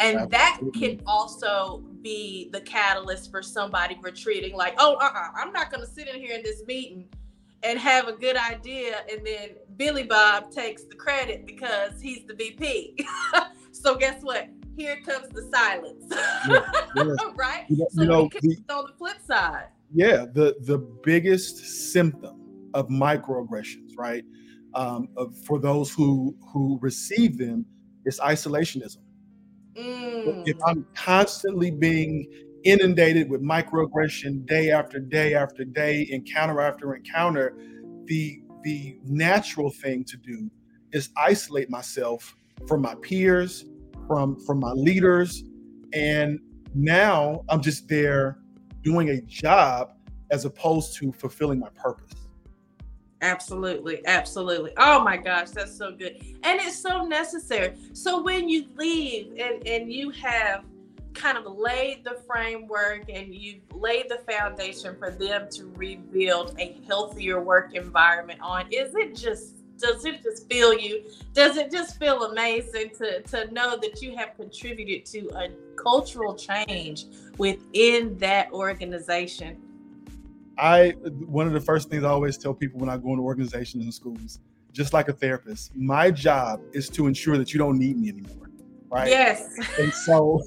And 0.00 0.30
that 0.30 0.60
can 0.74 1.00
also 1.06 1.82
be 2.02 2.50
the 2.52 2.60
catalyst 2.60 3.30
for 3.30 3.42
somebody 3.42 3.98
retreating, 4.02 4.54
like, 4.54 4.74
oh, 4.78 4.96
uh-uh, 4.96 5.28
I'm 5.34 5.52
not 5.52 5.72
going 5.72 5.84
to 5.84 5.90
sit 5.90 6.08
in 6.08 6.20
here 6.20 6.36
in 6.36 6.42
this 6.42 6.62
meeting 6.66 7.08
and 7.62 7.78
have 7.78 8.06
a 8.08 8.12
good 8.12 8.36
idea, 8.36 8.98
and 9.10 9.26
then 9.26 9.50
Billy 9.76 10.04
Bob 10.04 10.50
takes 10.50 10.84
the 10.84 10.94
credit 10.94 11.44
because 11.46 12.00
he's 12.00 12.24
the 12.26 12.34
VP. 12.34 12.96
so 13.72 13.96
guess 13.96 14.22
what? 14.22 14.48
Here 14.76 15.00
comes 15.04 15.28
the 15.30 15.42
silence, 15.52 16.04
Yes. 16.94 17.16
right? 17.36 17.64
You 17.68 17.78
know, 17.78 17.86
So 17.90 18.02
you 18.02 18.08
know, 18.08 18.28
the- 18.40 18.74
on 18.74 18.86
the 18.86 18.92
flip 18.96 19.18
side. 19.26 19.68
yeah 19.92 20.26
the 20.34 20.54
the 20.66 20.78
biggest 21.02 21.56
symptom 21.92 22.36
of 22.74 22.86
microaggressions 22.88 23.92
right 23.96 24.22
um, 24.74 25.08
of, 25.16 25.34
for 25.46 25.58
those 25.58 25.90
who 25.90 26.36
who 26.52 26.78
receive 26.82 27.38
them 27.38 27.64
is 28.04 28.20
isolationism 28.20 28.98
Mm. 29.76 30.42
if 30.46 30.56
i'm 30.66 30.84
constantly 30.94 31.70
being 31.70 32.26
inundated 32.64 33.30
with 33.30 33.42
microaggression 33.42 34.44
day 34.46 34.70
after 34.70 34.98
day 34.98 35.34
after 35.34 35.64
day 35.64 36.06
encounter 36.10 36.60
after 36.60 36.94
encounter 36.94 37.56
the 38.06 38.40
the 38.62 38.98
natural 39.04 39.70
thing 39.70 40.04
to 40.04 40.16
do 40.16 40.50
is 40.92 41.10
isolate 41.16 41.70
myself 41.70 42.34
from 42.66 42.82
my 42.82 42.94
peers 42.96 43.64
from 44.06 44.38
from 44.40 44.58
my 44.58 44.72
leaders 44.72 45.44
and 45.92 46.40
now 46.74 47.44
i'm 47.48 47.62
just 47.62 47.88
there 47.88 48.38
doing 48.82 49.10
a 49.10 49.20
job 49.22 49.92
as 50.30 50.44
opposed 50.44 50.96
to 50.96 51.12
fulfilling 51.12 51.58
my 51.58 51.70
purpose 51.70 52.28
Absolutely, 53.20 54.06
absolutely. 54.06 54.72
Oh 54.76 55.02
my 55.02 55.16
gosh, 55.16 55.50
that's 55.50 55.76
so 55.76 55.90
good. 55.90 56.22
And 56.44 56.60
it's 56.60 56.78
so 56.78 57.04
necessary. 57.04 57.74
So 57.92 58.22
when 58.22 58.48
you 58.48 58.66
leave 58.76 59.32
and 59.38 59.66
and 59.66 59.92
you 59.92 60.10
have 60.10 60.64
kind 61.18 61.36
of 61.36 61.46
laid 61.46 62.04
the 62.04 62.20
framework 62.26 63.10
and 63.10 63.34
you've 63.34 63.60
laid 63.72 64.08
the 64.08 64.18
foundation 64.30 64.96
for 64.98 65.10
them 65.10 65.48
to 65.50 65.66
rebuild 65.74 66.54
a 66.58 66.80
healthier 66.86 67.40
work 67.40 67.74
environment 67.74 68.40
on, 68.40 68.66
is 68.72 68.94
it 68.94 69.14
just 69.14 69.54
does 69.78 70.04
it 70.04 70.22
just 70.22 70.50
feel 70.50 70.76
you? 70.76 71.04
Does 71.34 71.56
it 71.56 71.70
just 71.70 71.98
feel 71.98 72.24
amazing 72.24 72.90
to 72.98 73.22
to 73.22 73.52
know 73.52 73.76
that 73.80 74.02
you 74.02 74.16
have 74.16 74.36
contributed 74.36 75.06
to 75.06 75.28
a 75.36 75.50
cultural 75.76 76.34
change 76.34 77.06
within 77.36 78.18
that 78.18 78.52
organization? 78.52 79.56
I 80.58 80.90
one 81.26 81.46
of 81.46 81.52
the 81.52 81.60
first 81.60 81.90
things 81.90 82.04
I 82.04 82.08
always 82.08 82.36
tell 82.36 82.54
people 82.54 82.80
when 82.80 82.88
I 82.88 82.96
go 82.96 83.10
into 83.10 83.22
organizations 83.22 83.84
and 83.84 83.94
schools, 83.94 84.40
just 84.72 84.92
like 84.92 85.08
a 85.08 85.12
therapist, 85.12 85.74
my 85.76 86.10
job 86.10 86.60
is 86.72 86.88
to 86.90 87.06
ensure 87.06 87.38
that 87.38 87.52
you 87.52 87.58
don't 87.58 87.78
need 87.78 87.96
me 87.96 88.08
anymore. 88.08 88.50
Right. 88.90 89.08
Yes. 89.08 89.54
And 89.78 89.92
so 89.92 90.42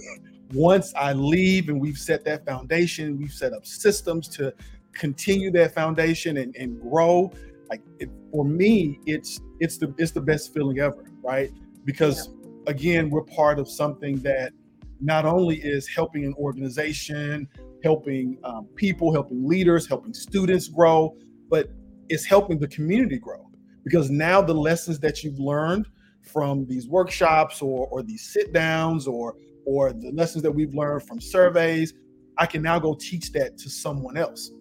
once 0.53 0.93
I 0.95 1.13
leave 1.13 1.69
and 1.69 1.79
we've 1.79 1.97
set 1.97 2.23
that 2.25 2.45
foundation, 2.45 3.17
we've 3.17 3.31
set 3.31 3.53
up 3.53 3.65
systems 3.65 4.27
to 4.29 4.53
continue 4.93 5.51
that 5.51 5.73
foundation 5.73 6.37
and, 6.37 6.55
and 6.55 6.81
grow. 6.81 7.31
Like 7.69 7.81
it, 7.99 8.09
for 8.31 8.43
me, 8.43 8.99
it's 9.05 9.39
it's 9.59 9.77
the 9.77 9.93
it's 9.97 10.11
the 10.11 10.21
best 10.21 10.53
feeling 10.53 10.79
ever, 10.79 11.05
right? 11.23 11.51
Because 11.85 12.29
again, 12.67 13.09
we're 13.09 13.23
part 13.23 13.59
of 13.59 13.69
something 13.69 14.17
that 14.17 14.51
not 14.99 15.25
only 15.25 15.57
is 15.57 15.87
helping 15.87 16.25
an 16.25 16.33
organization, 16.35 17.47
helping 17.83 18.37
um, 18.43 18.67
people, 18.75 19.11
helping 19.11 19.47
leaders, 19.47 19.87
helping 19.87 20.13
students 20.13 20.67
grow, 20.67 21.15
but 21.49 21.69
it's 22.09 22.25
helping 22.25 22.59
the 22.59 22.67
community 22.67 23.17
grow. 23.17 23.49
Because 23.83 24.11
now 24.11 24.41
the 24.41 24.53
lessons 24.53 24.99
that 24.99 25.23
you've 25.23 25.39
learned 25.39 25.87
from 26.21 26.67
these 26.67 26.87
workshops 26.87 27.61
or 27.61 27.87
or 27.87 28.03
these 28.03 28.31
sit 28.33 28.53
downs 28.53 29.07
or 29.07 29.35
or 29.65 29.93
the 29.93 30.11
lessons 30.11 30.43
that 30.43 30.51
we've 30.51 30.73
learned 30.73 31.03
from 31.03 31.19
surveys, 31.19 31.93
I 32.37 32.45
can 32.45 32.61
now 32.61 32.79
go 32.79 32.95
teach 32.95 33.31
that 33.33 33.57
to 33.59 33.69
someone 33.69 34.17
else. 34.17 34.51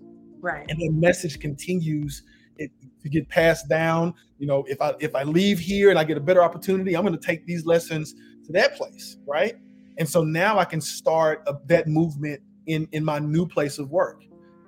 Right. 0.41 0.67
And 0.69 0.79
the 0.81 0.91
message 0.91 1.39
continues 1.39 2.23
it, 2.57 2.71
to 3.03 3.09
get 3.09 3.29
passed 3.29 3.69
down. 3.69 4.15
You 4.39 4.47
know, 4.47 4.65
if 4.69 4.81
I 4.81 4.95
if 5.01 5.15
I 5.15 5.23
leave 5.23 5.59
here 5.59 5.91
and 5.91 5.99
I 5.99 6.05
get 6.05 6.17
a 6.17 6.21
better 6.21 6.43
opportunity, 6.43 6.97
I'm 6.97 7.05
going 7.05 7.19
to 7.19 7.27
take 7.27 7.47
these 7.47 7.67
lessons 7.67 8.15
to 8.45 8.53
that 8.53 8.77
place, 8.77 9.17
right? 9.27 9.57
And 9.99 10.09
so 10.09 10.23
now 10.23 10.59
I 10.59 10.65
can 10.65 10.81
start 10.81 11.43
a, 11.47 11.55
that 11.67 11.89
movement 11.89 12.41
in 12.67 12.89
in 12.93 13.05
my 13.05 13.19
new 13.19 13.47
place 13.47 13.79
of 13.79 13.91
work. 13.91 14.23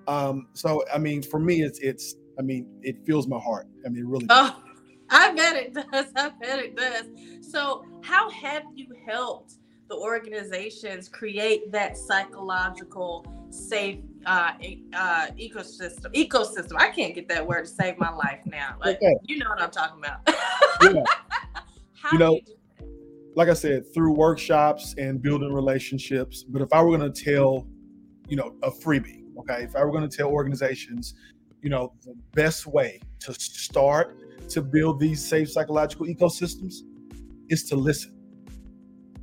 Um, 0.08 0.48
so 0.54 0.84
I 0.92 0.98
mean, 0.98 1.22
for 1.22 1.38
me, 1.38 1.62
it's 1.62 1.78
it's 1.78 2.16
I 2.38 2.42
mean, 2.42 2.66
it 2.82 3.04
fills 3.06 3.26
my 3.28 3.38
heart. 3.38 3.68
I 3.84 3.88
mean, 3.88 4.04
it 4.04 4.08
really. 4.08 4.26
does. 4.26 4.50
Oh, 4.52 4.62
I 5.10 5.34
bet 5.34 5.56
it 5.56 5.74
does. 5.74 6.06
I 6.16 6.30
bet 6.40 6.58
it 6.58 6.76
does. 6.76 7.06
So, 7.50 7.84
how 8.02 8.30
have 8.30 8.62
you 8.74 8.86
helped 9.06 9.58
the 9.92 9.98
organizations 9.98 11.06
create 11.06 11.70
that 11.70 11.98
psychological 11.98 13.26
safe 13.50 13.98
uh, 14.24 14.52
uh, 14.94 15.26
ecosystem? 15.38 16.06
Ecosystem. 16.14 16.72
I 16.78 16.88
can't 16.88 17.14
get 17.14 17.28
that 17.28 17.46
word 17.46 17.64
to 17.66 17.70
save 17.70 17.98
my 17.98 18.10
life 18.10 18.40
now. 18.46 18.76
Like, 18.82 18.96
Okay. 18.96 19.14
you 19.24 19.36
know 19.38 19.50
what 19.50 19.60
I'm 19.60 19.70
talking 19.70 20.02
about. 20.02 20.20
Yeah. 20.82 21.02
How 22.00 22.08
You 22.12 22.18
do 22.18 22.18
know, 22.18 22.34
you 22.36 22.40
do 22.40 22.52
that? 22.78 23.36
like 23.36 23.48
I 23.50 23.52
said, 23.54 23.92
through 23.92 24.12
workshops 24.14 24.94
and 24.96 25.20
building 25.20 25.52
relationships. 25.52 26.42
But 26.42 26.62
if 26.62 26.72
I 26.72 26.82
were 26.82 26.96
going 26.96 27.12
to 27.12 27.24
tell, 27.24 27.66
you 28.28 28.36
know, 28.36 28.54
a 28.62 28.70
freebie, 28.70 29.24
okay, 29.40 29.64
if 29.64 29.76
I 29.76 29.84
were 29.84 29.90
going 29.92 30.08
to 30.08 30.16
tell 30.16 30.28
organizations, 30.28 31.14
you 31.60 31.68
know, 31.68 31.92
the 32.02 32.14
best 32.32 32.66
way 32.66 32.98
to 33.20 33.34
start 33.34 34.16
to 34.48 34.62
build 34.62 35.00
these 35.00 35.22
safe 35.24 35.50
psychological 35.50 36.06
ecosystems 36.06 36.76
is 37.50 37.64
to 37.64 37.76
listen. 37.76 38.21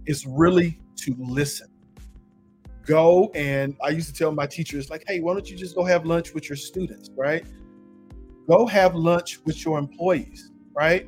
Is 0.09 0.25
really 0.25 0.79
to 1.03 1.15
listen. 1.19 1.67
Go 2.83 3.29
and 3.35 3.77
I 3.83 3.89
used 3.89 4.07
to 4.07 4.13
tell 4.15 4.31
my 4.31 4.47
teachers, 4.47 4.89
like, 4.89 5.03
hey, 5.07 5.19
why 5.19 5.33
don't 5.33 5.47
you 5.47 5.55
just 5.55 5.75
go 5.75 5.83
have 5.83 6.03
lunch 6.03 6.33
with 6.33 6.49
your 6.49 6.55
students, 6.55 7.11
right? 7.15 7.45
Go 8.47 8.65
have 8.65 8.95
lunch 8.95 9.39
with 9.45 9.63
your 9.63 9.77
employees, 9.77 10.51
right? 10.73 11.07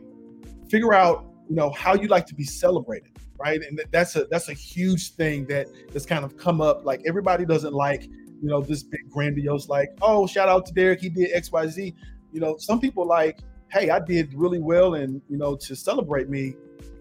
Figure 0.69 0.93
out, 0.93 1.25
you 1.49 1.55
know, 1.55 1.71
how 1.71 1.95
you 1.95 2.07
like 2.09 2.27
to 2.27 2.35
be 2.35 2.43
celebrated, 2.43 3.17
right? 3.43 3.59
And 3.63 3.81
that's 3.89 4.15
a 4.15 4.25
that's 4.25 4.49
a 4.49 4.53
huge 4.53 5.15
thing 5.15 5.47
that 5.47 5.65
has 5.93 6.05
kind 6.05 6.23
of 6.23 6.37
come 6.37 6.61
up. 6.61 6.85
Like 6.85 7.01
everybody 7.07 7.43
doesn't 7.43 7.73
like, 7.73 8.03
you 8.03 8.49
know, 8.51 8.61
this 8.61 8.83
big 8.83 9.09
grandiose, 9.09 9.67
like, 9.67 9.89
oh, 10.03 10.27
shout 10.27 10.47
out 10.47 10.67
to 10.67 10.73
Derrick, 10.73 11.01
he 11.01 11.09
did 11.09 11.31
X, 11.33 11.51
Y, 11.51 11.65
Z. 11.65 11.95
You 12.31 12.39
know, 12.39 12.55
some 12.57 12.79
people 12.79 13.07
like, 13.07 13.39
hey, 13.71 13.89
I 13.89 13.99
did 13.99 14.35
really 14.35 14.59
well, 14.59 14.93
and 14.93 15.19
you 15.27 15.37
know, 15.37 15.55
to 15.55 15.75
celebrate 15.75 16.29
me, 16.29 16.53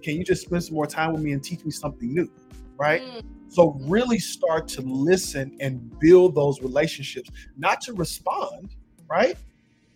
can 0.03 0.17
you 0.17 0.25
just 0.25 0.43
spend 0.43 0.65
some 0.65 0.75
more 0.75 0.87
time 0.87 1.13
with 1.13 1.23
me 1.23 1.33
and 1.33 1.43
teach 1.43 1.65
me 1.65 1.71
something 1.71 2.13
new, 2.13 2.31
right? 2.77 3.03
Mm. 3.03 3.23
So 3.49 3.79
really 3.83 4.19
start 4.19 4.69
to 4.69 4.83
listen 4.83 5.57
and 5.61 5.99
build 5.99 6.35
those 6.35 6.61
relationships, 6.61 7.31
not 7.57 7.81
to 7.83 7.93
respond, 7.95 8.77
right? 9.09 9.37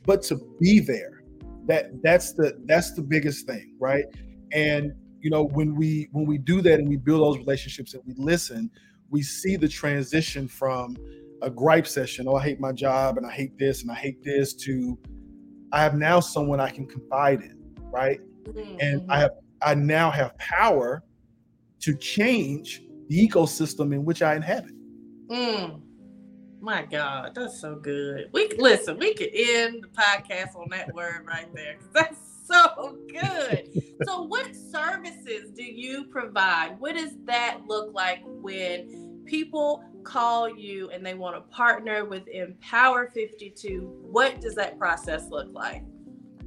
But 0.05 0.23
to 0.25 0.41
be 0.61 0.81
there. 0.81 1.23
That 1.67 2.03
that's 2.03 2.33
the 2.33 2.61
that's 2.67 2.93
the 2.93 3.03
biggest 3.03 3.47
thing, 3.47 3.75
right? 3.79 4.05
And 4.53 4.93
you 5.21 5.31
know, 5.31 5.45
when 5.45 5.75
we 5.75 6.09
when 6.13 6.27
we 6.27 6.37
do 6.37 6.61
that 6.63 6.79
and 6.79 6.89
we 6.89 6.97
build 6.97 7.23
those 7.23 7.39
relationships 7.39 7.95
and 7.95 8.03
we 8.07 8.13
listen, 8.17 8.71
we 9.09 9.23
see 9.23 9.57
the 9.57 9.69
transition 9.69 10.47
from 10.47 10.97
a 11.41 11.49
gripe 11.49 11.87
session, 11.87 12.27
oh, 12.29 12.35
I 12.37 12.43
hate 12.43 12.61
my 12.61 12.73
job 12.73 13.17
and 13.17 13.27
I 13.27 13.31
hate 13.31 13.57
this 13.59 13.83
and 13.83 13.91
I 13.91 13.95
hate 13.95 14.23
this 14.23 14.53
to 14.55 14.99
I 15.73 15.81
have 15.81 15.95
now 15.95 16.21
someone 16.21 16.61
I 16.61 16.71
can 16.71 16.87
confide 16.87 17.41
in, 17.41 17.59
right? 17.91 18.21
Mm-hmm. 18.45 18.77
And 18.81 19.11
I 19.11 19.19
have 19.19 19.31
I 19.63 19.75
now 19.75 20.11
have 20.11 20.37
power 20.39 21.03
to 21.81 21.97
change 21.97 22.83
the 23.09 23.29
ecosystem 23.29 23.93
in 23.93 24.05
which 24.05 24.23
I 24.23 24.37
inhabit. 24.37 24.73
Mm. 25.31 25.81
My 26.61 26.83
God, 26.83 27.33
that's 27.35 27.61
so 27.61 27.75
good. 27.75 28.31
We 28.33 28.49
listen. 28.57 28.99
We 28.99 29.13
could 29.13 29.31
end 29.35 29.85
the 29.85 29.89
podcast 29.89 30.57
on 30.57 30.69
that 30.71 30.95
word 30.95 31.27
right 31.27 31.53
there 31.55 31.77
because 31.77 31.93
that's 31.93 32.19
so 32.47 32.99
good. 33.09 33.69
so, 34.07 34.23
what 34.23 34.55
services 34.57 35.51
do 35.51 35.63
you 35.63 36.05
provide? 36.05 36.77
What 36.79 36.97
does 36.97 37.13
that 37.27 37.61
look 37.67 37.93
like 37.93 38.21
when 38.25 39.23
people 39.27 39.85
call 40.05 40.57
you 40.57 40.91
and 40.91 41.05
they 41.05 41.15
want 41.15 41.37
to 41.37 41.43
partner 41.55 42.05
with 42.05 42.27
Empower 42.29 43.11
52? 43.11 43.99
What 44.01 44.41
does 44.41 44.55
that 44.55 44.79
process 44.79 45.29
look 45.31 45.49
like? 45.53 45.83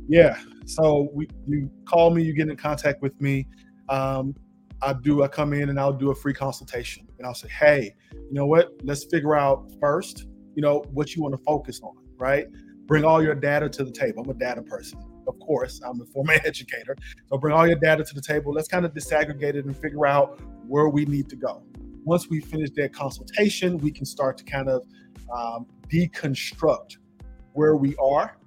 Yeah. 0.07 0.37
So 0.65 1.09
we, 1.13 1.27
you 1.45 1.69
call 1.85 2.11
me, 2.11 2.23
you 2.23 2.33
get 2.33 2.49
in 2.49 2.55
contact 2.55 3.01
with 3.01 3.19
me. 3.21 3.47
Um, 3.89 4.35
I 4.81 4.93
do. 4.93 5.23
I 5.23 5.27
come 5.27 5.53
in 5.53 5.69
and 5.69 5.79
I'll 5.79 5.93
do 5.93 6.11
a 6.11 6.15
free 6.15 6.33
consultation, 6.33 7.07
and 7.17 7.25
I'll 7.25 7.33
say, 7.33 7.47
"Hey, 7.47 7.95
you 8.11 8.33
know 8.33 8.45
what? 8.45 8.73
Let's 8.83 9.05
figure 9.05 9.35
out 9.35 9.71
first, 9.81 10.27
you 10.55 10.61
know, 10.61 10.83
what 10.91 11.15
you 11.15 11.23
want 11.23 11.33
to 11.33 11.41
focus 11.43 11.79
on, 11.81 11.95
right? 12.17 12.45
Bring 12.85 13.03
all 13.03 13.23
your 13.23 13.33
data 13.33 13.69
to 13.69 13.83
the 13.83 13.91
table. 13.91 14.23
I'm 14.23 14.29
a 14.29 14.33
data 14.35 14.61
person, 14.61 14.99
of 15.27 15.39
course. 15.39 15.81
I'm 15.83 15.99
a 16.01 16.05
former 16.05 16.33
educator, 16.45 16.95
so 17.27 17.37
bring 17.37 17.55
all 17.55 17.65
your 17.65 17.79
data 17.79 18.03
to 18.03 18.13
the 18.13 18.21
table. 18.21 18.53
Let's 18.53 18.67
kind 18.67 18.85
of 18.85 18.93
disaggregate 18.93 19.55
it 19.55 19.65
and 19.65 19.75
figure 19.75 20.05
out 20.05 20.39
where 20.67 20.89
we 20.89 21.05
need 21.05 21.27
to 21.29 21.35
go. 21.35 21.63
Once 22.03 22.29
we 22.29 22.39
finish 22.39 22.69
that 22.75 22.93
consultation, 22.93 23.77
we 23.79 23.91
can 23.91 24.05
start 24.05 24.37
to 24.37 24.43
kind 24.43 24.69
of 24.69 24.85
um, 25.35 25.65
deconstruct 25.89 26.97
where 27.53 27.75
we 27.75 27.95
are 27.95 28.37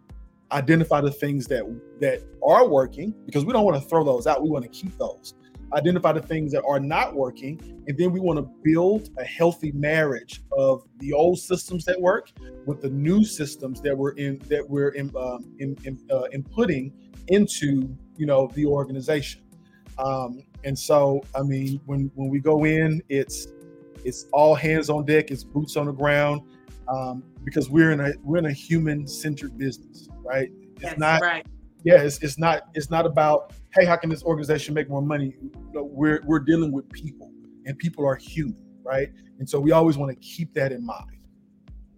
identify 0.53 1.01
the 1.01 1.11
things 1.11 1.47
that 1.47 1.65
that 2.01 2.23
are 2.47 2.69
working 2.69 3.15
because 3.27 3.45
we 3.45 3.53
don't 3.53 3.65
want 3.65 3.81
to 3.81 3.89
throw 3.89 4.05
those 4.05 4.27
out 4.27 4.43
we 4.43 4.51
want 4.51 4.65
to 4.65 4.71
keep 4.71 4.97
those. 4.99 5.35
Identify 5.73 6.13
the 6.13 6.23
things 6.23 6.51
that 6.51 6.65
are 6.65 6.81
not 6.81 7.15
working 7.15 7.83
and 7.87 7.97
then 7.97 8.11
we 8.11 8.19
want 8.19 8.39
to 8.39 8.51
build 8.65 9.11
a 9.19 9.25
healthy 9.25 9.71
marriage 9.73 10.43
of 10.53 10.83
the 10.99 11.13
old 11.13 11.39
systems 11.39 11.85
that 11.85 12.01
work 12.01 12.31
with 12.67 12.81
the 12.81 12.91
new 12.91 13.25
systems 13.25 13.81
that 13.83 13.97
we're 13.97 14.13
in 14.13 14.39
that 14.49 14.69
we're 14.69 14.91
in, 14.91 15.15
um, 15.17 15.55
in, 15.59 15.77
in 15.85 15.99
uh, 16.11 16.25
inputting 16.35 16.93
into 17.29 17.97
you 18.17 18.27
know 18.27 18.51
the 18.55 18.67
organization. 18.67 19.43
Um, 19.99 20.43
and 20.65 20.79
so 20.79 21.23
i 21.35 21.43
mean 21.43 21.81
when 21.87 22.11
when 22.15 22.29
we 22.29 22.41
go 22.41 22.65
in 22.65 23.03
it's 23.09 23.49
it's 24.05 24.27
all 24.33 24.55
hands 24.55 24.91
on 24.91 25.05
deck 25.05 25.31
it's 25.31 25.45
boots 25.45 25.77
on 25.77 25.87
the 25.87 25.93
ground 25.93 26.43
um, 26.91 27.23
because 27.45 27.71
we're 27.71 27.93
in 27.93 28.01
a 28.01 28.13
we're 28.23 28.39
in 28.39 28.47
a 28.47 28.53
human 28.53 29.07
centered 29.07 29.57
business 29.57 30.09
right? 30.31 30.51
It's 30.77 30.83
That's 30.83 30.99
not 30.99 31.23
right. 31.23 31.47
Yeah, 31.85 32.03
it's, 32.03 32.23
it's 32.23 32.39
not 32.39 32.65
it's 32.75 32.91
not 32.91 33.07
about 33.07 33.53
hey, 33.75 33.85
how 33.85 33.97
can 33.97 34.11
this 34.11 34.23
organization 34.23 34.75
make 34.75 34.89
more 34.89 35.03
money? 35.03 35.35
Know, 35.73 35.85
we're 35.85 36.21
we're 36.25 36.41
dealing 36.41 36.73
with 36.73 36.89
people, 36.91 37.33
and 37.67 37.79
people 37.79 38.07
are 38.07 38.17
human, 38.17 38.63
right? 38.83 39.11
And 39.39 39.49
so 39.49 39.59
we 39.59 39.73
always 39.73 39.97
want 39.97 40.11
to 40.11 40.17
keep 40.17 40.53
that 40.55 40.73
in 40.73 40.85
mind. 40.85 41.17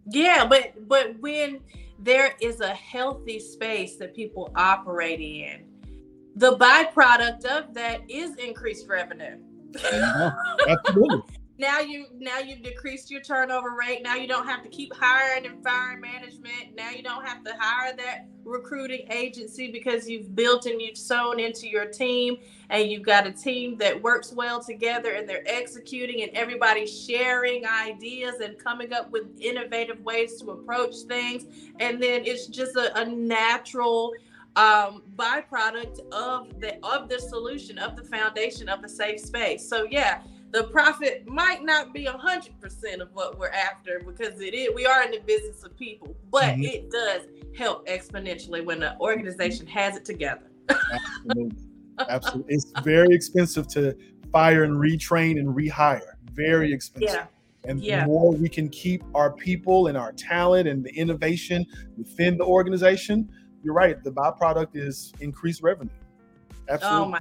Yeah, 0.07 0.47
but 0.47 0.89
but 0.89 1.19
when 1.21 1.61
there 1.99 2.35
is 2.41 2.61
a 2.61 2.75
healthy 2.75 3.39
space 3.39 3.97
that 3.97 4.15
people 4.15 4.53
operate 4.55 5.21
in, 5.21 5.67
the 6.37 6.57
byproduct 6.57 7.45
of 7.45 7.75
that 7.75 8.03
is 8.09 8.37
increased 8.37 8.89
revenue. 8.89 9.39
Yeah, 9.75 10.33
absolutely 10.69 11.23
now 11.59 11.81
you 11.81 12.07
now 12.19 12.39
you've 12.39 12.63
decreased 12.63 13.11
your 13.11 13.21
turnover 13.21 13.77
rate. 13.79 14.03
Now 14.03 14.15
you 14.15 14.27
don't 14.27 14.47
have 14.47 14.63
to 14.63 14.69
keep 14.69 14.95
hiring 14.95 15.47
and 15.47 15.63
firing 15.63 16.01
management. 16.01 16.75
Now 16.77 16.91
you 16.91 17.03
don't 17.03 17.27
have 17.27 17.45
to 17.45 17.53
hire 17.59 17.95
that 17.97 18.27
recruiting 18.45 19.07
agency 19.11 19.71
because 19.71 20.09
you've 20.09 20.35
built 20.35 20.67
and 20.67 20.81
you've 20.81 20.97
sewn 20.97 21.39
into 21.39 21.69
your 21.69 21.85
team 21.85 22.39
and 22.71 22.91
you've 22.91 23.05
got 23.05 23.27
a 23.27 23.33
team 23.33 23.77
that 23.79 24.03
works 24.03 24.33
well 24.33 24.63
together 24.63 25.13
and 25.13 25.29
they're 25.29 25.47
executing 25.47 26.23
and 26.23 26.33
everybody's 26.33 27.05
sharing 27.05 27.67
ideas 27.67 28.37
and 28.43 28.59
coming 28.59 28.93
up 28.93 29.11
with 29.11 29.25
innovative 29.39 30.01
ways 30.01 30.41
to 30.41 30.51
approach 30.53 30.95
things. 31.07 31.45
And 31.81 32.03
then 32.03 32.25
it's 32.25 32.47
just 32.47 32.77
a, 32.77 32.99
a 32.99 33.05
natural 33.05 34.15
um, 34.57 35.03
byproduct 35.17 36.01
of 36.13 36.61
the 36.61 36.83
of 36.85 37.09
the 37.09 37.19
solution 37.19 37.79
of 37.79 37.95
the 37.95 38.03
foundation 38.05 38.69
of 38.69 38.81
the 38.81 38.89
safe 38.89 39.21
space. 39.21 39.69
So 39.69 39.87
yeah 39.91 40.23
the 40.53 40.65
profit 40.65 41.27
might 41.27 41.65
not 41.65 41.95
be 41.95 42.07
a 42.07 42.13
hundred 42.13 42.61
percent 42.61 43.01
of 43.01 43.09
what 43.15 43.39
we're 43.39 43.49
after 43.49 44.01
because 44.07 44.41
it 44.41 44.55
is 44.55 44.69
we 44.75 44.85
are 44.85 45.03
in 45.03 45.11
the 45.11 45.21
business 45.21 45.65
of 45.65 45.77
people, 45.77 46.15
but 46.31 46.45
mm-hmm. 46.45 46.63
it 46.63 46.91
does 46.91 47.23
help 47.57 47.87
exponentially 47.89 48.65
when 48.65 48.79
the 48.79 48.99
organization 49.01 49.67
has 49.67 49.97
it 49.97 50.05
together. 50.05 50.51
Absolutely. 50.69 51.59
Absolutely. 52.09 52.55
It's 52.55 52.73
very 52.83 53.15
expensive 53.15 53.67
to 53.69 53.97
fire 54.31 54.65
and 54.65 54.75
retrain 54.75 55.39
and 55.39 55.49
rehire. 55.49 56.15
Very 56.33 56.73
expensive. 56.73 57.15
Yeah. 57.15 57.71
And 57.71 57.81
yeah. 57.81 58.01
the 58.01 58.07
more 58.07 58.33
we 58.33 58.49
can 58.49 58.69
keep 58.69 59.03
our 59.15 59.31
people 59.31 59.87
and 59.87 59.97
our 59.97 60.13
talent 60.13 60.69
and 60.69 60.85
the 60.85 60.93
innovation 60.95 61.65
within 61.97 62.37
the 62.37 62.45
organization, 62.45 63.29
you're 63.63 63.75
right. 63.75 64.03
The 64.03 64.11
byproduct 64.11 64.75
is 64.75 65.13
increased 65.21 65.63
revenue. 65.63 65.93
Absolutely. 66.69 66.99
Oh 66.99 67.09
my 67.09 67.21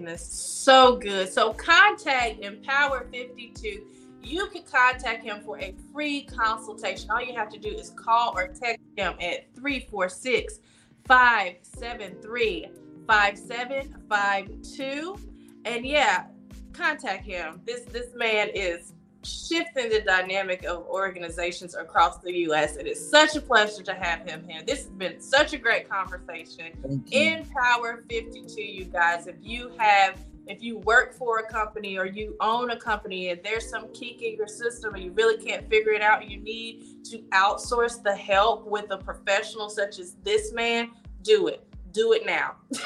goodness, 0.00 0.26
so 0.26 0.96
good. 0.96 1.30
So 1.30 1.52
contact 1.52 2.40
Empower 2.40 3.06
52. 3.12 3.86
You 4.22 4.46
can 4.46 4.62
contact 4.62 5.22
him 5.22 5.42
for 5.44 5.58
a 5.58 5.74
free 5.92 6.22
consultation. 6.22 7.10
All 7.10 7.22
you 7.22 7.34
have 7.34 7.50
to 7.50 7.58
do 7.58 7.68
is 7.68 7.90
call 7.90 8.32
or 8.34 8.48
text 8.48 8.80
him 8.96 9.12
at 9.20 9.54
346 9.54 10.60
573 11.06 12.68
5752. 13.06 15.18
And 15.66 15.84
yeah, 15.84 16.28
contact 16.72 17.26
him. 17.26 17.60
This 17.66 17.84
this 17.84 18.14
man 18.14 18.48
is 18.54 18.94
shifting 19.24 19.88
the 19.90 20.00
dynamic 20.00 20.64
of 20.64 20.86
organizations 20.86 21.74
across 21.74 22.18
the 22.18 22.32
U.S. 22.38 22.76
It 22.76 22.86
is 22.86 23.10
such 23.10 23.36
a 23.36 23.40
pleasure 23.40 23.82
to 23.82 23.94
have 23.94 24.28
him 24.28 24.44
here. 24.48 24.62
This 24.62 24.84
has 24.84 24.90
been 24.90 25.20
such 25.20 25.52
a 25.52 25.58
great 25.58 25.88
conversation. 25.88 27.04
Empower 27.10 28.04
52, 28.08 28.62
you 28.62 28.84
guys. 28.84 29.26
If 29.26 29.36
you 29.40 29.72
have, 29.78 30.18
if 30.46 30.62
you 30.62 30.78
work 30.78 31.14
for 31.14 31.38
a 31.38 31.46
company 31.46 31.98
or 31.98 32.06
you 32.06 32.36
own 32.40 32.70
a 32.70 32.76
company 32.76 33.28
and 33.28 33.40
there's 33.44 33.68
some 33.68 33.92
kink 33.92 34.22
in 34.22 34.36
your 34.36 34.48
system 34.48 34.94
and 34.94 35.04
you 35.04 35.12
really 35.12 35.42
can't 35.42 35.68
figure 35.68 35.92
it 35.92 36.02
out, 36.02 36.28
you 36.28 36.38
need 36.38 37.04
to 37.04 37.18
outsource 37.32 38.02
the 38.02 38.14
help 38.14 38.66
with 38.66 38.90
a 38.90 38.98
professional 38.98 39.68
such 39.68 39.98
as 39.98 40.16
this 40.22 40.52
man, 40.52 40.90
do 41.22 41.48
it 41.48 41.69
do 41.92 42.12
it 42.12 42.26
now. 42.26 42.56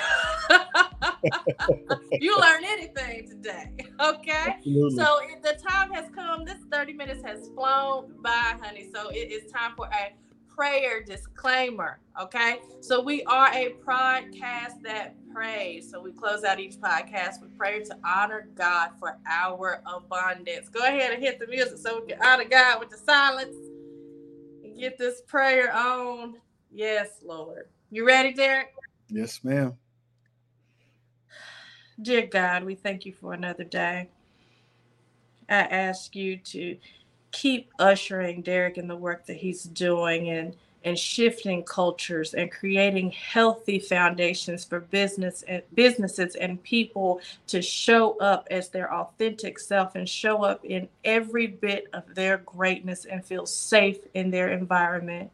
you 2.21 2.39
learn 2.39 2.65
anything 2.65 3.29
today. 3.29 3.71
Okay. 4.01 4.55
Absolutely. 4.57 4.97
So 4.97 5.21
the 5.43 5.59
time 5.67 5.93
has 5.93 6.07
come. 6.15 6.45
This 6.45 6.59
30 6.71 6.93
minutes 6.95 7.23
has 7.25 7.49
flown 7.55 8.15
by, 8.23 8.57
honey. 8.61 8.89
So 8.93 9.11
it 9.11 9.31
is 9.31 9.51
time 9.53 9.73
for 9.77 9.87
a 9.87 10.13
prayer 10.49 11.03
disclaimer. 11.03 12.01
Okay. 12.21 12.59
So 12.81 13.01
we 13.03 13.25
are 13.25 13.49
a 13.53 13.75
podcast 13.87 14.83
that 14.83 15.15
prays. 15.33 15.91
So 15.91 16.01
we 16.01 16.13
close 16.13 16.45
out 16.45 16.61
each 16.61 16.77
podcast 16.77 17.41
with 17.41 17.57
prayer 17.59 17.83
to 17.85 17.99
honor 18.05 18.49
God 18.55 18.91
for 18.99 19.19
our 19.29 19.83
abundance. 19.85 20.69
Go 20.69 20.81
ahead 20.81 21.13
and 21.13 21.23
hit 21.23 21.41
the 21.41 21.47
music 21.47 21.79
so 21.79 22.01
we 22.01 22.13
can 22.13 22.23
honor 22.23 22.45
God 22.45 22.81
with 22.81 22.91
the 22.91 22.99
silence 22.99 23.57
and 24.63 24.79
get 24.79 24.97
this 24.97 25.23
prayer 25.23 25.75
on. 25.75 26.37
Yes, 26.71 27.21
Lord. 27.25 27.69
You 27.91 28.07
ready, 28.07 28.33
Derrick? 28.33 28.75
Yes, 29.09 29.41
ma'am. 29.45 29.77
Dear 32.01 32.27
God, 32.27 32.65
we 32.65 32.75
thank 32.75 33.07
you 33.07 33.13
for 33.13 33.35
another 33.35 33.65
day. 33.65 34.09
I 35.49 35.55
ask 35.55 36.17
you 36.17 36.39
to 36.39 36.77
keep 37.31 37.71
ushering 37.79 38.43
Derrick 38.43 38.79
in 38.79 38.89
the 38.89 38.97
work 38.97 39.27
that 39.27 39.37
he's 39.37 39.65
doing 39.65 40.31
and 40.31 40.57
and 40.85 40.99
shifting 40.99 41.63
cultures 41.63 42.35
and 42.35 42.53
creating 42.53 43.11
healthy 43.11 43.79
foundations 43.79 44.65
for 44.65 44.81
business 44.81 45.43
and 45.49 45.63
businesses 45.75 46.35
and 46.35 46.63
people 46.63 47.21
to 47.47 47.63
show 47.63 48.19
up 48.19 48.47
as 48.51 48.69
their 48.69 48.93
authentic 48.93 49.59
self 49.59 49.95
and 49.95 50.07
show 50.07 50.45
up 50.45 50.63
in 50.65 50.87
every 51.05 51.47
bit 51.47 51.87
of 51.95 52.15
their 52.15 52.39
greatness 52.39 53.07
and 53.07 53.25
feel 53.25 53.47
safe 53.47 53.99
in 54.13 54.31
their 54.31 54.53
environment 54.53 55.31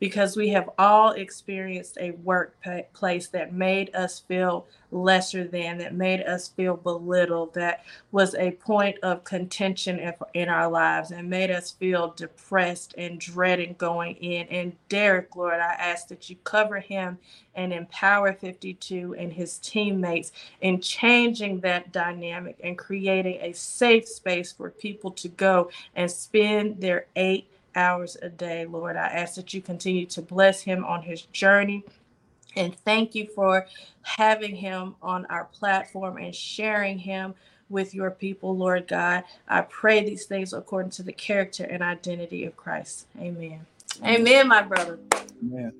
because 0.00 0.34
we 0.34 0.48
have 0.48 0.70
all 0.78 1.12
experienced 1.12 1.98
a 2.00 2.12
workplace 2.12 3.28
that 3.28 3.52
made 3.52 3.94
us 3.94 4.18
feel 4.20 4.66
lesser 4.90 5.44
than, 5.44 5.78
that 5.78 5.94
made 5.94 6.22
us 6.22 6.48
feel 6.48 6.76
belittled, 6.76 7.54
that 7.54 7.84
was 8.10 8.34
a 8.34 8.50
point 8.52 8.98
of 9.02 9.22
contention 9.24 10.00
in 10.34 10.48
our 10.48 10.68
lives 10.68 11.10
and 11.10 11.28
made 11.28 11.50
us 11.50 11.70
feel 11.70 12.12
depressed 12.16 12.94
and 12.96 13.20
dreading 13.20 13.74
going 13.78 14.16
in. 14.16 14.48
And 14.48 14.72
Derrick, 14.88 15.36
Lord, 15.36 15.60
I 15.60 15.74
ask 15.74 16.08
that 16.08 16.30
you 16.30 16.36
cover 16.44 16.80
him 16.80 17.18
and 17.54 17.72
Empower 17.72 18.32
52 18.32 19.14
and 19.18 19.32
his 19.32 19.58
teammates 19.58 20.32
in 20.62 20.80
changing 20.80 21.60
that 21.60 21.92
dynamic 21.92 22.56
and 22.64 22.78
creating 22.78 23.38
a 23.42 23.52
safe 23.52 24.08
space 24.08 24.50
for 24.50 24.70
people 24.70 25.10
to 25.10 25.28
go 25.28 25.70
and 25.94 26.10
spend 26.10 26.80
their 26.80 27.06
eight 27.16 27.49
hours 27.74 28.16
a 28.22 28.28
day, 28.28 28.66
Lord. 28.66 28.96
I 28.96 29.06
ask 29.06 29.34
that 29.36 29.54
you 29.54 29.62
continue 29.62 30.06
to 30.06 30.22
bless 30.22 30.62
him 30.62 30.84
on 30.84 31.02
his 31.02 31.22
journey. 31.22 31.84
And 32.56 32.74
thank 32.84 33.14
you 33.14 33.28
for 33.34 33.66
having 34.02 34.56
him 34.56 34.96
on 35.02 35.26
our 35.26 35.44
platform 35.44 36.16
and 36.16 36.34
sharing 36.34 36.98
him 36.98 37.34
with 37.68 37.94
your 37.94 38.10
people, 38.10 38.56
Lord 38.56 38.88
God. 38.88 39.24
I 39.48 39.62
pray 39.62 40.04
these 40.04 40.26
things 40.26 40.52
according 40.52 40.90
to 40.92 41.02
the 41.02 41.12
character 41.12 41.64
and 41.64 41.82
identity 41.82 42.44
of 42.44 42.56
Christ. 42.56 43.06
Amen. 43.18 43.66
Amen, 44.04 44.48
my 44.48 44.62
brother. 44.62 44.98
Amen. 45.42 45.72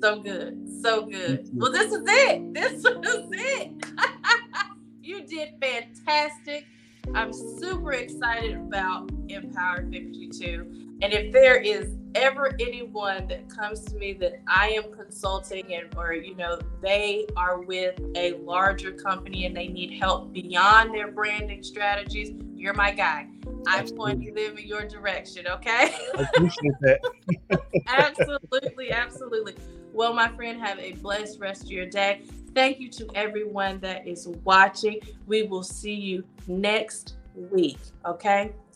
So 0.00 0.20
good. 0.20 0.68
So 0.82 1.06
good. 1.06 1.48
Well, 1.52 1.72
this 1.72 1.92
is 1.92 2.02
it. 2.06 2.42
This 2.54 2.72
is 2.72 3.28
it. 3.32 3.72
you 5.02 5.26
did 5.26 5.54
fantastic. 5.60 6.66
I'm 7.14 7.32
super 7.32 7.92
excited 7.92 8.56
about 8.56 9.10
Empowered 9.28 9.90
52. 9.90 10.85
And 11.02 11.12
if 11.12 11.32
there 11.32 11.56
is 11.56 11.96
ever 12.14 12.56
anyone 12.58 13.28
that 13.28 13.48
comes 13.50 13.80
to 13.84 13.96
me 13.96 14.14
that 14.14 14.40
I 14.46 14.68
am 14.70 14.90
consulting 14.92 15.74
and 15.74 15.94
or 15.96 16.14
you 16.14 16.34
know 16.34 16.58
they 16.80 17.26
are 17.36 17.60
with 17.60 18.00
a 18.16 18.34
larger 18.38 18.92
company 18.92 19.44
and 19.44 19.54
they 19.54 19.68
need 19.68 19.98
help 20.00 20.32
beyond 20.32 20.94
their 20.94 21.10
branding 21.10 21.62
strategies, 21.62 22.32
you're 22.54 22.74
my 22.74 22.92
guy. 22.92 23.28
I'm 23.68 23.88
pointing 23.88 24.32
them 24.32 24.56
in 24.56 24.66
your 24.66 24.86
direction, 24.86 25.46
okay? 25.48 25.94
I 26.16 26.22
appreciate 26.22 26.74
that. 26.80 27.00
absolutely, 27.88 28.92
absolutely. 28.92 29.54
Well, 29.92 30.12
my 30.12 30.28
friend, 30.28 30.60
have 30.60 30.78
a 30.78 30.92
blessed 30.92 31.40
rest 31.40 31.64
of 31.64 31.70
your 31.70 31.86
day. 31.86 32.22
Thank 32.54 32.78
you 32.78 32.88
to 32.90 33.08
everyone 33.14 33.80
that 33.80 34.06
is 34.06 34.28
watching. 34.44 35.00
We 35.26 35.42
will 35.44 35.62
see 35.62 35.94
you 35.94 36.24
next 36.46 37.16
week, 37.34 37.78
okay? 38.04 38.52